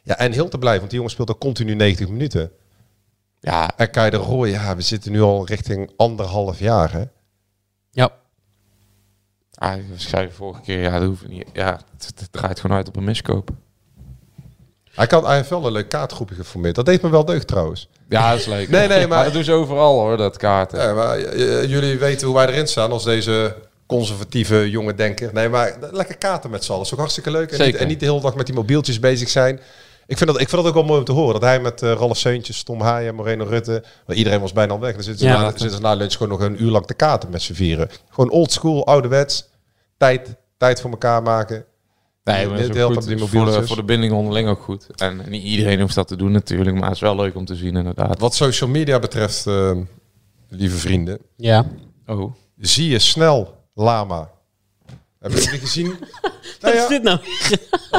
[0.08, 2.52] Ja, en heel te blijven, want die jongen speelt ook continu 90 minuten.
[3.40, 7.04] Ja, En Kai de Roy, ja, we zitten nu al richting anderhalf jaar, hè.
[7.92, 8.12] ja,
[9.54, 11.46] ah, ik zei vorige keer, ja, dat hoeft niet.
[11.54, 13.50] Ja, het, het draait gewoon uit op een miskoop.
[14.92, 16.76] Hij, kan, wel een leuk kaartgroepje geformeerd.
[16.76, 17.90] Dat deed me wel deugd trouwens.
[18.10, 18.70] Ja, dat is leuk.
[18.70, 20.82] Nee, nee, maar- dat doen ze overal hoor, dat kaarten.
[20.82, 25.34] Ja, maar eh, jullie weten hoe wij erin staan als deze conservatieve jonge denker.
[25.34, 26.84] Nee, maar lekker kaarten met z'n allen.
[26.84, 27.52] Dat is ook hartstikke leuk.
[27.52, 29.60] En niet, en niet de hele dag met die mobieltjes bezig zijn.
[30.08, 31.34] Ik vind, dat, ik vind dat ook wel mooi om te horen.
[31.34, 33.84] Dat hij met eh Ralf Seuntjes, Tom Haaien, Moreno Rutte...
[34.06, 34.94] want iedereen was bijna al weg.
[34.94, 35.42] Dan zitten ze, Ja.
[35.42, 37.90] na, zitten ze na lunch gewoon nog een uur lang te kaarten met z'n vieren.
[38.10, 39.50] Gewoon old school, ouderwets.
[39.98, 41.66] Tijd, tijd voor elkaar maken.
[42.24, 43.08] Nee, maar goed.
[43.08, 44.88] die voor, de, voor de binding onderling ook goed.
[44.96, 47.56] En niet iedereen hoeft dat te doen natuurlijk, maar het is wel leuk om te
[47.56, 48.20] zien inderdaad.
[48.20, 49.72] Wat social media betreft, eh,
[50.50, 51.20] lieve vrienden...
[51.36, 51.66] ja.
[52.06, 52.34] Oh.
[52.58, 54.30] zie je snel Lama.
[55.28, 55.88] Hebben jullie gezien?
[56.22, 57.20] Wat Nou ja, is dit nou?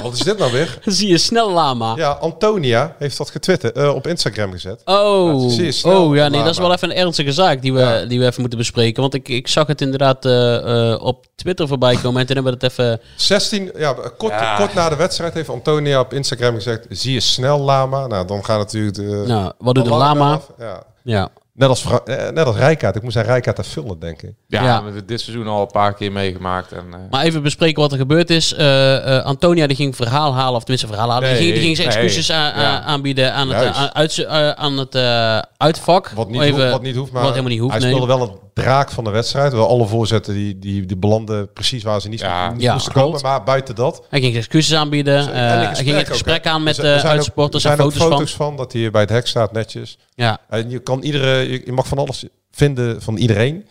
[0.02, 0.78] Wat is dit nou weer?
[0.84, 1.94] Dan zie je snel lama.
[1.96, 4.80] Ja, Antonia heeft dat getwitterd, eh, op Instagram gezet.
[4.84, 6.44] Oh, zie je snel, oh ja, nee, lama.
[6.44, 8.04] dat is wel even een ernstige zaak die we, Ja.
[8.04, 9.00] die we even moeten bespreken.
[9.02, 12.58] Want ik, ik zag het inderdaad eh, eh, op Twitter voorbij komen en toen hebben
[12.58, 13.00] we het even...
[13.16, 14.56] 16, ja, kort, Ja.
[14.56, 18.06] kort na de wedstrijd heeft Antonia op Instagram gezegd, zie je snel Lama?
[18.06, 19.24] Nou, dan gaat natuurlijk de...
[19.26, 20.40] Nou, wat doet een alarm lama?
[20.58, 20.82] Ja.
[21.02, 22.96] Ja, Net als, eh, net als Rijkaard.
[22.96, 24.36] Ik moest aan Rijkaard vullen, denken.
[24.46, 24.78] Ja, Ja.
[24.78, 26.72] we hebben dit seizoen al een paar keer meegemaakt.
[26.72, 28.54] En, eh, maar even bespreken wat er gebeurd is.
[28.54, 31.28] Eh, eh, Antonia die ging verhaal halen, of tenminste verhaal halen.
[31.28, 31.96] die, ging, die ging zijn nee.
[31.98, 32.80] excuses aan- Ja.
[32.82, 34.24] aanbieden aan het, Juist.
[34.26, 36.08] uit, aan het eh, uitvak.
[36.08, 37.90] Wat niet, Even- hoeft, wat niet hoeft, maar wat helemaal niet hoeft, hij nee.
[37.92, 39.52] speelde wel een draak van de wedstrijd.
[39.52, 42.50] Wel alle voorzetten die, die, die belanden precies waar ze niet, Ja.
[42.52, 43.20] niet Ja, moesten komen.
[43.22, 43.96] Maar buiten dat...
[44.10, 45.18] Hij ging zijn excuses aanbieden.
[45.18, 47.70] Eh, hij ging het gesprek aan met Er zijn- er de zijn ook- uitsupporters er
[47.70, 48.56] en zijn ook foto's, foto's van.
[48.56, 49.96] dat hij bij het hek staat, netjes.
[50.16, 50.24] van.
[50.26, 50.38] Ja.
[50.48, 53.66] En je kan iedere, je, je mag van alles vinden van iedereen.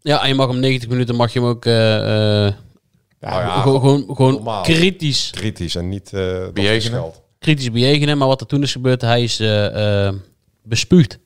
[0.00, 2.52] ja, en je mag hem 90 minuten mag je hem ook eh, eh,
[3.20, 4.62] ja, gewoon, gewoon, normaal.
[4.62, 7.12] kritisch, kritisch en niet eh dat Bejegenen.
[7.38, 8.18] kritisch bejegenen.
[8.18, 10.14] Maar wat er toen is gebeurd, hij is eh, eh,
[10.62, 11.18] bespuugd.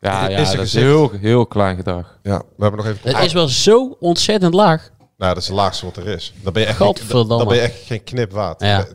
[0.00, 2.18] ja, Is ja er dat is heel, heel klein gedrag.
[2.22, 3.16] Ja, we hebben nog even...
[3.16, 4.90] Het is wel zo ontzettend laag.
[5.16, 6.32] Nou, dat is het laagste wat er is.
[6.42, 7.36] Dan ben je echt, Gadverdamme.
[7.44, 8.60] dan ben je echt geen knip waard.
[8.60, 8.86] Ja.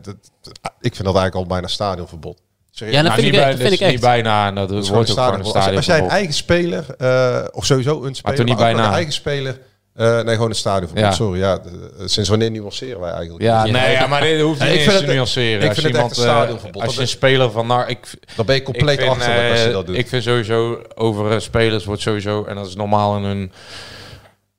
[0.79, 2.41] Ik vind dat eigenlijk al bijna stadionverbod.
[2.75, 2.95] Serieus.
[2.95, 3.91] Ja, dat Nou, vind niet ik, bij- echt- vind dat ik is echt.
[3.91, 5.65] niet bijna, dat Dat is wordt ook gewoon een stadion.
[5.65, 8.87] Als, als jij een eigen speler, eh, of sowieso een speler, niet maar bijna.
[8.87, 9.59] een eigen speler,
[9.95, 11.03] eh, nee, gewoon een stadionverbod.
[11.05, 11.11] Ja.
[11.11, 11.59] Sorry, ja.
[12.05, 13.43] sinds wanneer nuanceren wij eigenlijk?
[13.43, 15.61] Ja, nee, ja, maar dit hoeft niet ik eens vind te het- nuanceren.
[15.61, 16.81] ik Als vind het iemand, echt een eh, stadionverbod.
[16.83, 17.67] Als je een speler van...
[17.67, 17.99] Nou, ik,
[18.35, 19.97] Dan ben je compleet vind, achterlijk als je dat doet.
[19.97, 23.51] Ik vind sowieso over spelers wordt sowieso, en dat is normaal in hun,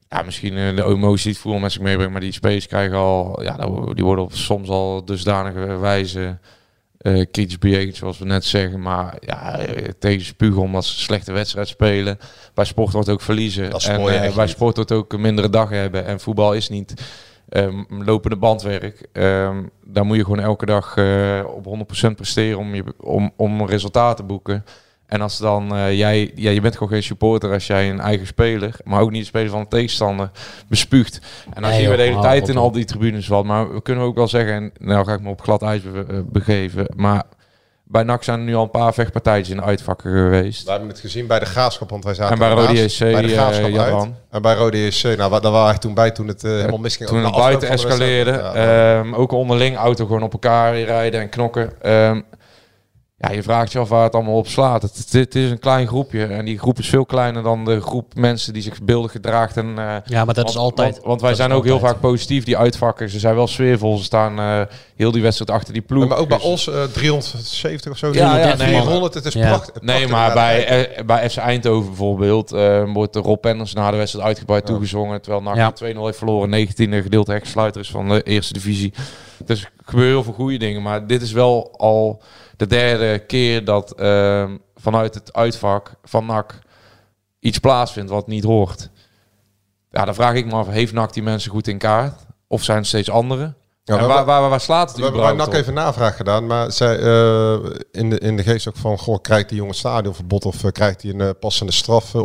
[0.08, 3.56] ja, misschien de emotie die het met zich meebrengt, maar die spelers krijgen al, ja,
[3.94, 6.38] die worden op soms al dusdanige wijze
[7.04, 8.80] eh kritisch bejegend, zoals we net zeggen.
[8.80, 9.60] Maar ja,
[9.98, 12.18] tegen spugen omdat ze slechte wedstrijd spelen.
[12.54, 13.70] Bij sport wordt ook verliezen.
[13.70, 16.06] Dat en echt bij sport wordt ook een mindere dag hebben.
[16.06, 16.94] En voetbal is niet
[17.48, 19.06] ehm, lopende bandwerk.
[19.12, 23.60] Ehm, daar moet je gewoon elke dag eh, op 100% presteren om, je, om, om
[23.60, 24.64] een resultaat te boeken.
[25.06, 28.26] En als dan eh, jij, ja, je bent gewoon geen supporter als jij een eigen
[28.26, 30.30] speler, maar ook niet de speler van de tegenstander,
[30.68, 31.20] bespuugt.
[31.54, 33.44] En dan Nee, zien we de hele tijd in al die tribunes wat.
[33.44, 36.04] Maar we kunnen ook wel zeggen, en nou ga ik me op glad ijs be-
[36.08, 37.22] eh, begeven, maar
[37.86, 40.64] bij NAC zijn er nu al een paar vechtpartijtjes in de uitvakken geweest.
[40.64, 42.48] We hebben het gezien bij de Graafschap, want wij zaten En bij.
[42.64, 44.08] Rode JC, bij de eh, Graafschap uit.
[44.30, 47.08] En bij Rode JC, nou, daar waren wij toen bij toen het helemaal misging.
[47.08, 48.30] Toen het buiten escaleerde.
[48.30, 48.54] Ja,
[48.98, 51.82] ehm, ook onderling auto gewoon op elkaar rijden en knokken.
[51.82, 52.20] Ehm,
[53.28, 54.82] ja, je vraagt je af waar het allemaal op slaat.
[54.82, 56.24] Het, het, het is een klein groepje.
[56.26, 59.56] En die groep is veel kleiner dan de groep mensen die zich beeldig gedraagt.
[59.56, 60.92] En, eh, Ja, maar dat is want, altijd.
[60.94, 63.10] Want, want wij zijn is ook heel vaak positief, die uitvakken.
[63.10, 63.96] Ze zijn wel sfeervol.
[63.96, 64.60] Ze staan eh,
[64.96, 66.08] heel die wedstrijd achter die ploeg.
[66.08, 68.06] maar ook bij Dus- ons eh, 370 of zo.
[68.06, 69.48] Ja, ja, 330, nee, 400, het is Ja.
[69.48, 69.82] prachtig.
[69.82, 73.96] Nee, maar bij, eh, bij FC Eindhoven bijvoorbeeld eh, wordt de Rob Penders na de
[73.96, 75.20] wedstrijd uitgebreid toegezongen.
[75.22, 75.72] Terwijl NAC Ja.
[75.72, 76.48] 2-0 heeft verloren.
[76.50, 78.92] 19e gedeelte hechtsluiter is van de eerste divisie.
[79.44, 80.82] Dus er gebeuren heel veel goede dingen.
[80.82, 82.22] Maar dit is wel al
[82.56, 86.58] de derde keer dat ehm, vanuit het uitvak van NAC
[87.40, 88.90] iets plaatsvindt wat niet hoort.
[89.90, 92.26] Ja, dan vraag ik me af, heeft NAC die mensen goed in kaart?
[92.46, 93.56] Of zijn het steeds anderen?
[93.84, 95.52] Ja, en waar, waar, waar slaat het We hebben bij NAC op?
[95.52, 97.58] even navraag gedaan, maar zij eh,
[97.90, 101.02] in, de, in de geest ook van, goh, krijgt die jongen stadionverbod of eh, krijgt
[101.02, 102.22] hij een eh, passende straf eh,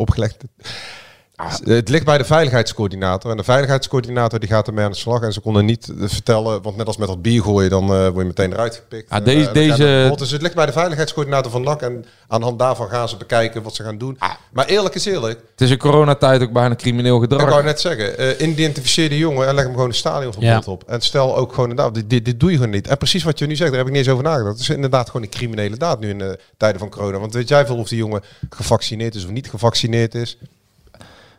[1.46, 1.66] opgelegd?
[1.80, 5.34] Het ligt bij de veiligheidscoördinator en de veiligheidscoördinator die gaat ermee aan de slag en
[5.34, 8.24] ze konden niet vertellen, want net als met dat bier gooien, dan eh, word je
[8.24, 9.10] meteen eruit gepikt.
[9.10, 10.14] Ja, Eh, deze- deze-.
[10.16, 13.18] Dus het ligt bij de veiligheidscoördinator van NAC en aan de hand daarvan gaan ze
[13.18, 14.18] bekijken wat ze gaan doen.
[14.52, 17.42] Maar eerlijk is eerlijk, Het is in coronatijd ook bijna crimineel gedrag.
[17.42, 20.72] ik wou net zeggen, eh, identificeer die jongen en leg hem gewoon een stadionverbod Ja.
[20.72, 20.84] op.
[20.88, 22.88] En stel ook gewoon inderdaad, dit, dit, dit doe je gewoon niet.
[22.88, 24.52] En precies wat je nu zegt, daar heb ik niet eens over nagedacht.
[24.52, 27.20] Het is inderdaad gewoon een criminele daad nu in de tijden van corona.
[27.20, 30.38] Want weet jij veel of die jongen gevaccineerd is of niet gevaccineerd is?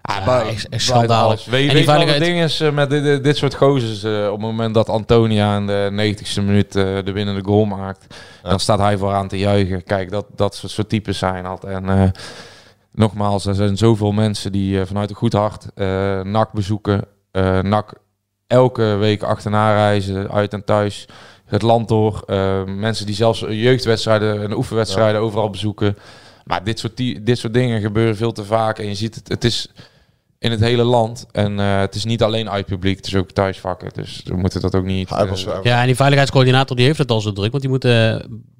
[0.02, 1.44] Ah, Ja, echt- echt schandalig.
[1.44, 4.02] Weet, En weet je wat het ding is eh, met dit, dit, soort gozers?
[4.02, 8.14] eh, op het moment dat Antonia in de 90ste minuut eh, de winnende goal maakt,
[8.42, 9.84] dan staat hij vooraan te juichen.
[9.84, 11.64] Kijk, dat, dat soort, soort types zijn dat.
[11.64, 12.08] En eh,
[12.92, 17.04] nogmaals, er zijn zoveel mensen die vanuit een goed hart eh NAC bezoeken.
[17.30, 17.92] eh NAC
[18.46, 21.06] elke week achterna reizen, uit en thuis.
[21.44, 22.22] Het land door.
[22.26, 25.96] eh, mensen die zelfs jeugdwedstrijden en oefenwedstrijden overal bezoeken.
[26.44, 28.78] Maar dit soort, dit soort dingen gebeuren veel te vaak.
[28.78, 29.68] En je ziet het, het is
[30.40, 31.26] in het hele land.
[31.32, 33.90] En eh, het is niet alleen uit publiek, het is ook thuisvakken.
[33.94, 35.10] Dus we moeten dat ook niet...
[35.10, 37.50] Eh, Ja, en die veiligheidscoördinator die heeft het al zo druk.
[37.50, 38.16] Want die moet eh,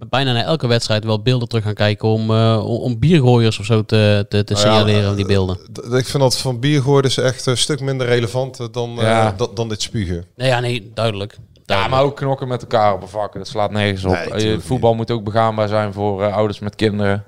[0.08, 3.84] bijna na elke wedstrijd wel beelden terug gaan kijken om, eh, om, biergooiers of zo
[3.84, 5.58] te, te, te Nou ja, signaleren, die beelden.
[5.90, 9.34] ik vind dat van biergooien echt een stuk minder relevant dan, eh, Ja.
[9.54, 10.24] dan, dit spugen.
[10.36, 11.36] Nee, ja, nee, duidelijk.
[11.64, 13.32] ja, maar ook knokken met elkaar op een vak.
[13.34, 14.32] Dat slaat nergens op.
[14.32, 17.24] Nee, voetbal moet ook begaanbaar zijn voor eh, ouders met kinderen.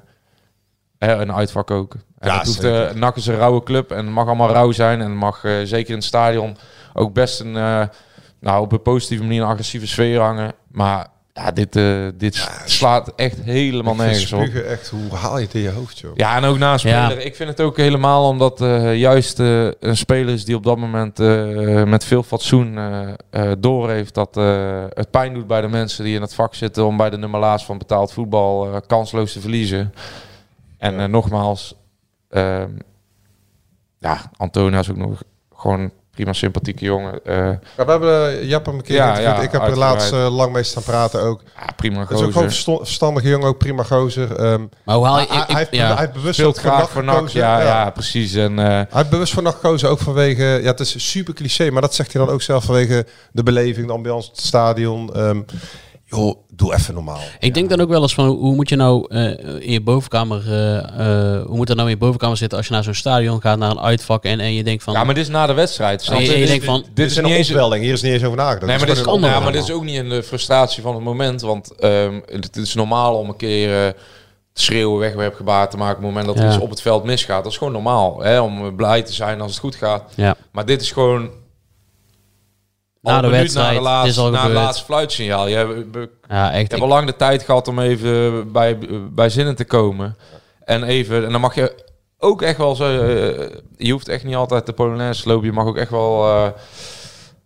[0.99, 1.95] Hè, een uitvak ook.
[2.23, 4.73] En Ja, het hoeft, eh, NAC is een rauwe club en het mag allemaal rauw
[4.73, 5.01] zijn.
[5.01, 6.57] En het mag eh, zeker in het stadion
[6.93, 7.83] ook best een, eh,
[8.41, 10.53] nou, op een positieve manier een agressieve sfeer hangen.
[10.71, 14.41] Maar ja, dit, eh, dit slaat echt helemaal nergens op.
[14.43, 16.11] spugen echt, hoe haal je het in je hoofd, joh?
[16.15, 17.07] Ja, en ook na een Ja.
[17.09, 17.25] speler.
[17.27, 20.77] Ik vind het ook helemaal omdat eh, juist eh, een speler is die op dat
[20.79, 25.61] moment eh, met veel fatsoen eh eh, door heeft dat eh, het pijn doet bij
[25.61, 28.81] de mensen die in het vak zitten om bij de nummer laatst van betaald voetbal
[28.87, 29.95] kansloos te verliezen.
[30.79, 31.75] En nogmaals,
[32.33, 32.71] ehm,
[33.99, 35.23] ja, Antonia is ook nog
[35.57, 37.25] gewoon prima sympathieke jongen.
[37.25, 37.37] Eh,
[37.77, 40.63] Ja, we hebben uh, Jap een keer Ja, Ik heb er laatst eh, lang mee
[40.63, 41.43] staan praten ook.
[41.57, 42.77] ja, prima Dat is ook gewoon gozer.
[42.77, 44.37] verstandige jongen, ook prima gozer.
[44.37, 45.27] Ehm, Maar hoe haal je...
[45.29, 45.87] hij, ik- hij heeft, ja.
[45.89, 47.29] hij heeft bewust Speelt ook graag voor NAC.
[47.29, 47.91] Ja, ja.
[47.91, 48.35] precies.
[48.35, 50.43] En, eh, Hij heeft bewust voor NAC gekozen, ook vanwege...
[50.45, 53.87] Ja, het is super cliché, maar dat zegt hij dan ook zelf vanwege de beleving,
[53.87, 55.15] de ambiance, het stadion.
[55.15, 55.41] Ehm,
[56.17, 57.19] joh, doe even normaal.
[57.39, 59.25] Ik denk dan ook wel eens van hoe moet je nou eh,
[59.61, 62.73] in je bovenkamer, eh, eh, hoe moet dat nou in je bovenkamer zitten als je
[62.75, 65.25] naar zo'n stadion gaat, naar een uitvak en, en je denkt van, ja, maar dit
[65.25, 66.05] is na de wedstrijd.
[66.07, 66.21] je- je?
[66.23, 68.37] je Dit- denkt van- dit is een niet eens opwelling, hier is niet eens over
[68.37, 68.67] nagedacht.
[68.67, 70.95] Nee, maar dit is een ja, maar dit is ook niet in de frustratie van
[70.95, 71.41] het moment.
[71.41, 73.93] Want ehm, het is normaal om een keer eh,
[74.53, 76.49] te schreeuwen, wegwerpgebaar te maken op het moment dat er Ja.
[76.55, 77.43] iets op het veld misgaat.
[77.43, 78.21] Dat is gewoon normaal.
[78.23, 80.03] Hè, om blij te zijn als het goed gaat.
[80.15, 81.31] ja, Maar dit is gewoon...
[83.03, 85.49] na de wedstrijd, na, de het laatste, is al na het laatste fluitsignaal.
[85.49, 86.71] Je hebt, Ja, echt.
[86.71, 88.79] hebt al lang de tijd gehad om even bij,
[89.13, 90.17] bij zinnen te komen.
[90.65, 91.25] En even...
[91.25, 91.85] En dan mag je
[92.19, 92.85] ook echt wel zo...
[92.85, 95.47] eh, je hoeft echt niet altijd de Polonaise te lopen.
[95.47, 96.29] Je mag ook echt wel...
[96.29, 96.49] eh,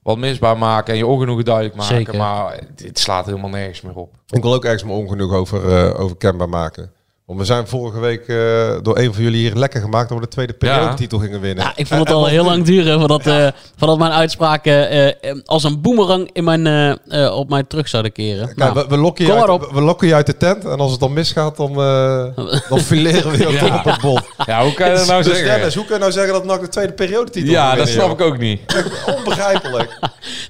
[0.02, 1.96] wat misbaar maken en je ongenoegen duidelijk maken.
[1.96, 2.16] Zeker.
[2.16, 4.14] Maar dit slaat helemaal nergens meer op.
[4.28, 6.92] Ik wil ook ergens mijn ongenoeg over, eh, over kenbaar maken.
[7.26, 8.36] Want we zijn vorige week eh,
[8.82, 11.64] door een van jullie hier lekker gemaakt dat we de tweede periodetitel gingen winnen.
[11.64, 15.34] Ja, ik vond het En- al heel lang duren voordat, eh, voordat mijn uitspraken eh,
[15.44, 18.46] als een boemerang in mijn, eh, eh, op mij terug zouden keren.
[18.46, 20.90] Kijk, Nou, we, we, lokken je uit, we lokken je uit de tent en als
[20.90, 22.26] het dan misgaat, dan, eh
[22.68, 23.76] dan fileren we je Ja.
[23.76, 24.22] op het bot.
[24.46, 25.54] Ja, hoe kan je dat nou dus zeggen?
[25.56, 28.18] Dennis, hoe kun je nou zeggen dat NAC de tweede periodetitel ja, dat snap joh?
[28.18, 28.60] ik ook niet.
[29.16, 29.98] Onbegrijpelijk.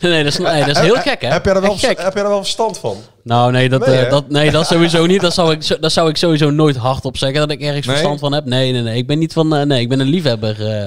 [0.01, 1.29] Nee, dat is, nee, dat is heel gek, hè?
[1.29, 2.03] Heb jij er wel, gek.
[2.03, 2.97] heb jij er wel verstand van?
[3.23, 5.21] Nou, nee, dat, Nee, eh, dat, nee, dat sowieso niet.
[5.21, 7.95] Dat zou, ik, dat zou ik sowieso nooit hardop zeggen dat ik ergens Nee?
[7.95, 8.45] verstand van heb.
[8.45, 8.97] Nee, nee, nee.
[8.97, 9.57] Ik ben niet van.
[9.57, 10.67] eh, nee, ik ben een liefhebber.
[10.81, 10.87] eh.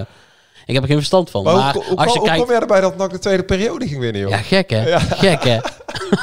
[0.66, 1.44] ik heb er geen verstand van.
[1.44, 2.42] Maar, Maar, hoe, hoe, als je hoe, kijkt.
[2.44, 4.30] kom jij erbij dat NAC de tweede periode ging winnen, joh?
[4.30, 5.00] Ja, gek hè?
[5.00, 5.58] Gek hè?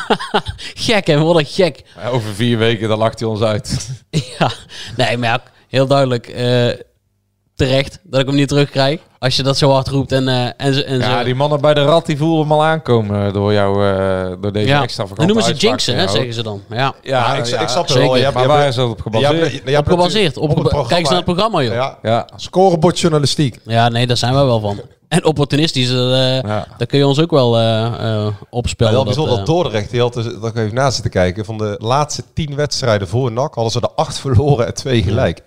[0.87, 1.19] gek hè?
[1.19, 1.83] Wat een gek.
[2.03, 3.89] Ja, Over vier weken, dan lacht hij ons uit.
[4.39, 4.51] ja,
[4.97, 6.29] nee, maar ja, heel duidelijk.
[6.29, 6.69] eh,
[7.55, 9.01] terecht dat ik hem niet terugkrijg.
[9.27, 11.25] Als je dat zo hard roept en, eh, en, en Ja, zo.
[11.25, 14.67] die mannen bij de rat, die voelen hem al aankomen door jou, eh, door deze
[14.67, 14.83] ja.
[14.83, 16.63] extra Dat noemen ze jinxen, hè, zeggen ze dan.
[16.71, 16.95] Ja.
[17.03, 18.07] Ja, ik, ja, ik snap het zeker.
[18.09, 18.17] wel.
[18.17, 19.41] Je hebt, Maar waar is dat op je gebaseerd?
[19.53, 20.37] hebt- je hebt Op gebaseerd.
[20.37, 20.55] Op,
[20.89, 21.75] kijk eens naar het programma, joh.
[21.75, 23.59] Ja, Ja, scorebord journalistiek.
[23.65, 24.81] Ja, nee, daar zijn we wel van.
[25.09, 25.97] En opportunistisch, eh
[26.41, 26.67] ja.
[26.79, 28.93] daar kun je ons ook wel eh eh opspellen.
[28.93, 31.45] wel dat, bijzonder eh, dat Dordrecht, die had dus, dat ik even na zitten kijken,
[31.45, 35.43] van de laatste tien wedstrijden voor NAC hadden ze er acht verloren en twee gelijk.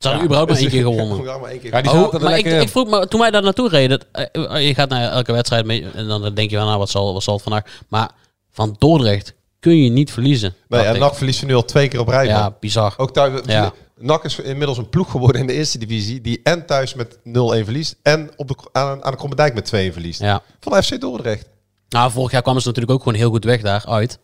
[0.00, 1.22] Ze hadden überhaupt maar één keer gewonnen.
[1.24, 1.72] Ja, maar één keer.
[1.72, 2.66] Ja, die Oh, zaten er maar ik, lekker in.
[2.66, 5.64] ik vroeg me, toen wij daar naartoe reden, dat, eh, je gaat naar elke wedstrijd
[5.66, 7.64] mee, en dan denk je van, nou, wat zal, wat zal het vandaag?
[7.88, 8.10] Maar
[8.50, 10.54] van Dordrecht kun je niet verliezen.
[10.68, 11.00] Nee, dacht en ik.
[11.00, 12.26] NAC verliest er nu al twee keer op rij.
[12.26, 12.54] Ja, man.
[12.60, 12.94] bizar.
[12.96, 13.40] Ook thuis.
[13.46, 13.72] Ja.
[13.96, 16.20] NAC is inmiddels een ploeg geworden in de eerste divisie.
[16.20, 17.20] Die en thuis met 0-1
[17.64, 17.96] verliest.
[18.02, 20.20] En op de, aan, aan de Krommerdijk met 2 verliest.
[20.20, 20.42] Ja.
[20.60, 21.46] Van FC Dordrecht.
[21.88, 24.18] Nou, vorig jaar kwamen ze natuurlijk ook gewoon heel goed weg daar uit.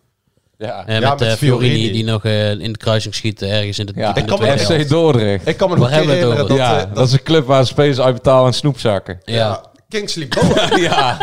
[0.59, 0.87] Ja.
[0.87, 1.93] Eh, Ja, met met eh, Fiorini, Fiorini.
[1.93, 4.59] die nog eh, in de kruising schiet ergens in de, Ja, ik kan me.
[4.59, 5.47] FC Dordrecht.
[5.49, 8.55] Ik kan me nog herinneren dat, ja, dat is een club waar spelers uitbetalen en
[8.55, 9.21] snoepzakken.
[9.25, 9.35] Ja.
[9.35, 10.81] ja, Kingsley Bowen.
[10.91, 11.19] ja,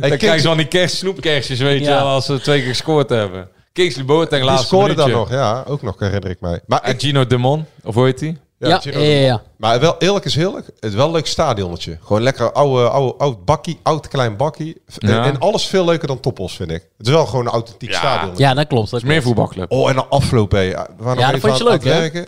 [0.00, 3.08] dan krijgen ze van die kerst, snoepkerstjes, weet je wel, als ze twee keer gescoord
[3.08, 3.48] hebben.
[3.72, 5.34] Kingsley Boateng Die laatste scoorde daar minuutje.
[5.34, 5.64] nog, ja.
[5.66, 6.60] Ook nog herinner ik mij.
[6.66, 8.38] Maar En ik, Gino Demon, of hoe heet die?
[8.68, 9.42] Ja, ja, ja, ja.
[9.56, 11.98] Maar wel, eerlijk is eerlijk, het is wel een leuk stadionnetje.
[12.02, 14.82] Gewoon lekker oude, oude, oud bakkie, oud klein bakkie.
[14.98, 15.24] Ja.
[15.24, 16.88] En alles veel leuker dan Toppos, vind ik.
[16.98, 18.44] Het is wel gewoon een authentiek stadionnetje.
[18.44, 18.90] Ja, dat klopt.
[18.90, 19.70] Dat is meer voetbalclub.
[19.70, 20.60] Oh, en de afloop, hé.
[20.60, 22.22] Ja, dat vond je leuk, hè?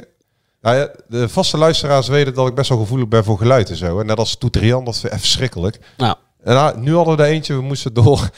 [0.61, 3.77] Nou ja, de vaste luisteraars weten dat ik best wel gevoelig ben voor geluid en
[3.77, 4.01] zo.
[4.01, 5.81] En net als Toeterian, dat is echt verschrikkelijk.
[5.97, 8.31] Nou, En nou, nu hadden we er eentje, we moesten door,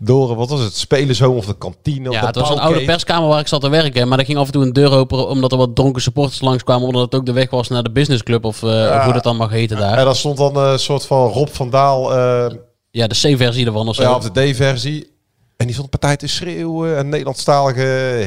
[0.00, 2.08] door wat was het, spelen zo of de kantine.
[2.08, 4.08] of ja, het was een oude perskamer waar ik zat te werken.
[4.08, 6.86] Maar er ging af en toe een deur open omdat er wat dronken supporters langskwamen.
[6.86, 9.36] Omdat het ook de weg was naar de businessclub of, eh, of hoe dat dan
[9.36, 9.98] mag heten daar.
[9.98, 12.56] En daar stond dan een soort van Rob van Daal, eh,
[12.90, 14.02] Ja, de C-versie ervan of zo.
[14.02, 15.12] ja, of de D-versie.
[15.56, 17.82] En die stond partij te schreeuwen en Nederlandstalige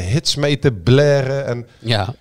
[0.10, 1.46] hits mee te blaren.
[1.48, 2.14] En Ja.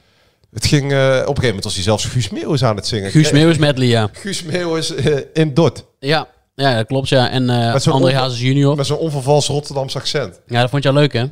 [0.52, 3.10] het ging, eh, op een gegeven moment was hij zelfs Guus Meeuwis aan het zingen.
[3.10, 4.08] Guus Meeuwis medley, ja.
[4.12, 4.90] Guus Meeuwis
[5.34, 5.84] in Dort.
[5.98, 7.30] Ja, ja dat klopt, ja.
[7.30, 8.76] En eh Met zo'n André Hazes junior.
[8.76, 10.40] Met zo'n onvervals Rotterdams accent.
[10.46, 11.24] Ja, dat vond je leuk, hè?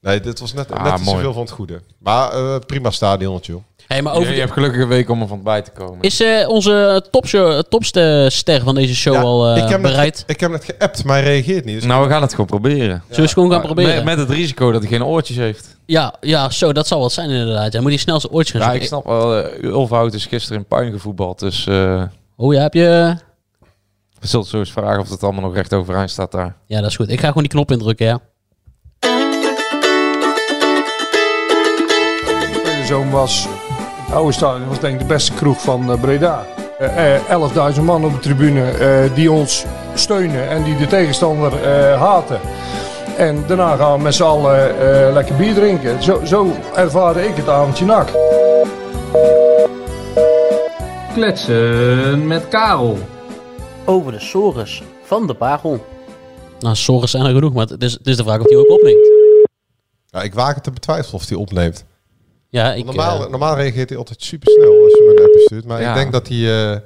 [0.00, 1.20] Nee, dit was net, Ah, net mooi.
[1.20, 1.80] veel van het goede.
[1.98, 3.62] Maar eh, prima stadionnetje, joh.
[3.86, 6.00] Hey, maar Over over je hebt gelukkig een week om er van bij te komen.
[6.00, 9.90] Is eh, onze topshow, topste ster van deze show Ja, al eh, ik, heb net,
[9.90, 10.18] bereid?
[10.18, 11.74] ge- ik heb net geappt, maar hij reageert niet.
[11.74, 12.78] Dus nou, we gaan het gewoon proberen.
[12.78, 13.94] Zullen we eens gewoon gaan proberen?
[13.94, 15.76] Met, met het risico dat hij geen oortjes heeft.
[15.86, 17.72] Ja, ja, zo, dat zal wat zijn inderdaad.
[17.72, 18.98] Ja, moet hij snel zijn oortjes gaan Ja, zoeken.
[18.98, 19.38] ik snap wel.
[19.64, 21.38] Uh, Ulfhout is gisteren in puin gevoetbald.
[21.38, 22.02] Dus eh,
[22.36, 23.16] Oh ja, heb je...
[24.20, 26.54] we zullen zo eens vragen of het allemaal nog recht overeind staat daar.
[26.66, 27.10] Ja, dat is goed.
[27.10, 28.18] Ik ga gewoon die knop indrukken, ja.
[32.64, 33.48] De zoon was,
[34.06, 36.44] het oude stadion was denk ik de beste kroeg van eh, Breda.
[36.78, 39.64] Eh, eh, 11.000 man op de tribune eh, die ons
[39.94, 42.40] steunen en die de tegenstander eh, haten.
[43.16, 46.02] En daarna gaan we met z'n allen eh, lekker bier drinken.
[46.02, 48.08] Zo, zo ervaarde ik het avondje nak.
[51.14, 52.98] Kletsen met Karel.
[53.88, 55.84] Over de sores van de Pagel.
[56.60, 58.70] Nou, sores zijn er genoeg, maar het is, het is de vraag of hij ook
[58.70, 59.10] opneemt.
[60.06, 61.84] Ja, ik waag het te betwijfelen of hij opneemt.
[62.48, 62.84] Ja, ik...
[62.84, 65.64] normaal, eh, normaal reageert hij altijd super snel als je me een appje stuurt.
[65.64, 65.88] Maar Ja.
[65.88, 66.80] ik denk dat hij eh, eh,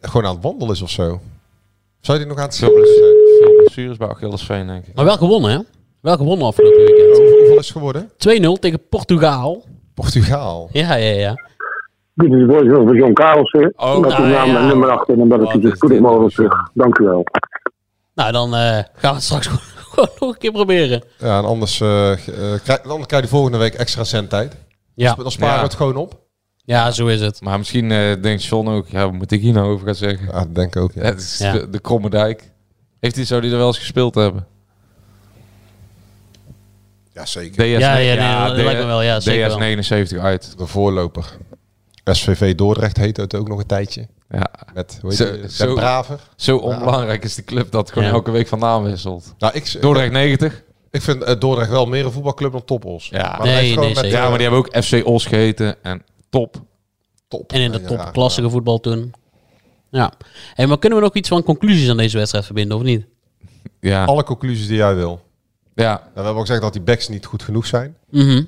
[0.00, 1.20] gewoon aan het wandelen is of zo.
[2.00, 3.14] Zou hij nog aan het Veel, zijn?
[3.40, 4.94] veel blessures bij Achillesveen, denk ik.
[4.94, 5.58] maar wel gewonnen, hè?
[6.00, 7.16] Wel gewonnen afgelopen weekend.
[7.16, 8.10] Hoe- Hoeveel is het geworden?
[8.16, 9.64] 2-0 tegen Portugal.
[9.94, 10.68] Portugaal.
[10.72, 11.34] Ja, ja, ja.
[12.18, 13.50] Dit is de voice over John Karels.
[13.52, 13.68] hè.
[13.76, 14.66] Oh, met nou ja.
[14.66, 16.70] nummer achter en dat Wat ik het zo is spoedig mogelijk nou terug.
[16.74, 17.24] Dank u wel.
[18.14, 21.02] Nou, dan eh, gaan we het straks gewoon, nog een keer proberen.
[21.18, 22.18] Ja, en anders, eh, eh,
[22.62, 24.56] krijg, je volgende week extra zendtijd.
[24.94, 25.60] Ja, Dan sparen Ja.
[25.60, 26.20] we het gewoon op.
[26.64, 27.40] ja zo is het.
[27.42, 30.26] Maar misschien eh, denkt John ook, ja, wat moet ik hier nou over gaan zeggen?
[30.26, 30.92] Ja, dat denk ik ook.
[30.94, 31.02] Ja.
[31.02, 31.52] Het is Ja.
[31.52, 32.50] de, de Kromme Dijk.
[33.00, 34.46] Heeft hij, zou die er wel eens gespeeld hebben?
[37.12, 37.64] Ja, zeker.
[37.64, 38.14] DS, Ja, ja,
[38.46, 39.58] nee, dat lijkt me wel, ja, zeker DS wel.
[39.58, 40.58] 79 uit.
[40.58, 41.24] De voorloper.
[42.14, 44.08] SVV Dordrecht heet het ook nog een tijdje.
[44.30, 44.50] Ja.
[44.74, 45.32] Met, hoe heet Zo-?
[45.40, 46.20] Den zo- Braver.
[46.36, 48.14] Zo onbelangrijk is de club dat gewoon Ja.
[48.14, 49.34] elke week van naam wisselt.
[49.38, 50.62] Nou, ik, Dordrecht 90.
[50.90, 53.08] ik vind eh, Dordrecht wel meer een voetbalclub dan Toppos.
[53.08, 53.36] Ja.
[53.38, 54.04] Maar Nee, nee, met.
[54.10, 56.56] Ja, maar die hebben ook FC Os geheten en top.
[57.28, 57.52] top.
[57.52, 59.12] En in de Ja, topklassige voetbal toen.
[59.90, 60.12] Ja.
[60.54, 63.06] Hey, maar kunnen we nog iets van conclusies aan deze wedstrijd verbinden, of niet?
[63.80, 64.04] Ja.
[64.04, 65.20] Alle conclusies die jij wil.
[65.74, 65.84] ja.
[65.92, 67.96] Nou, we hebben ook gezegd dat die backs niet goed genoeg zijn.
[68.10, 68.42] Mhm.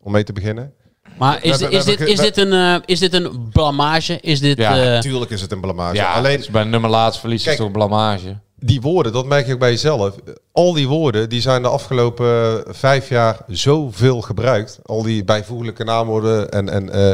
[0.00, 0.72] Om mee te beginnen.
[1.18, 4.18] Maar is, is, dit, is, dit een, eh, is dit een blamage?
[4.20, 4.56] Is dit...
[4.58, 5.94] Ja, eh, Natuurlijk is het een blamage.
[5.94, 7.56] Ja, Alleen dus bij nummer laatst verlies is Kijk.
[7.56, 8.36] toch een blamage.
[8.58, 10.14] die woorden, dat merk je ook bij jezelf.
[10.52, 14.78] Al die woorden, die zijn de afgelopen vijf jaar zoveel gebruikt.
[14.82, 17.10] Al die bijvoeglijke naamwoorden en, en eh,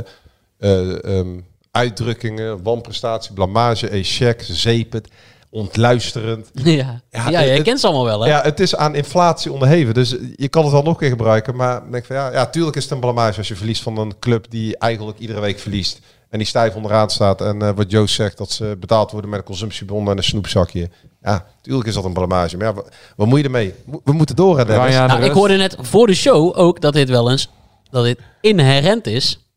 [0.58, 1.40] eh, ehm,
[1.70, 5.08] uitdrukkingen, wanprestatie, blamage, échec, zeepet,
[5.50, 6.50] ontluisterend.
[6.54, 8.28] ja, ja, Ja, jij het- kent ze allemaal wel, hè?
[8.28, 9.94] Ja, het is aan inflatie onderheven.
[9.94, 11.56] Dus je kan het wel nog een keer gebruiken.
[11.56, 13.98] Maar ik denk van ja, ja, tuurlijk is het een blamage als je verliest van
[13.98, 16.00] een club die eigenlijk iedere week verliest.
[16.30, 17.40] En die stijf onderaan staat.
[17.40, 20.90] En eh, wat Joost zegt, dat ze betaald worden met een consumptiebon en een snoepzakje.
[21.22, 22.56] Ja, tuurlijk is dat een blamage.
[22.56, 22.84] Maar ja, wa-
[23.16, 23.74] wat moet je ermee?
[23.84, 27.08] Mo- We moeten door, hè, nou, ik hoorde net voor de show ook dat dit
[27.08, 27.48] wel eens...
[27.90, 29.49] Dat dit inherent is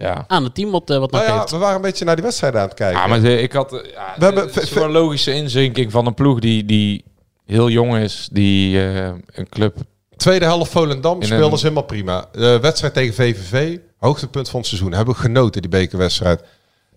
[0.00, 0.24] Ja.
[0.26, 1.50] aan het team wat, eh, wat nog Nou ja, heeft.
[1.50, 3.00] we waren een beetje naar die wedstrijden aan het kijken.
[3.00, 3.72] Ja, maar de- ik had...
[3.72, 4.50] eh, Ja, We hebben-
[4.82, 7.04] een logische inzinking van een ploeg die, die
[7.46, 8.28] heel jong is.
[8.32, 9.76] Die eh, een club...
[10.16, 11.34] Tweede helft Volendam een- ze
[11.64, 12.26] helemaal prima.
[12.32, 14.92] De wedstrijd tegen VVV, hoogtepunt van het seizoen.
[14.92, 16.42] Hebben we genoten, die bekerwedstrijd.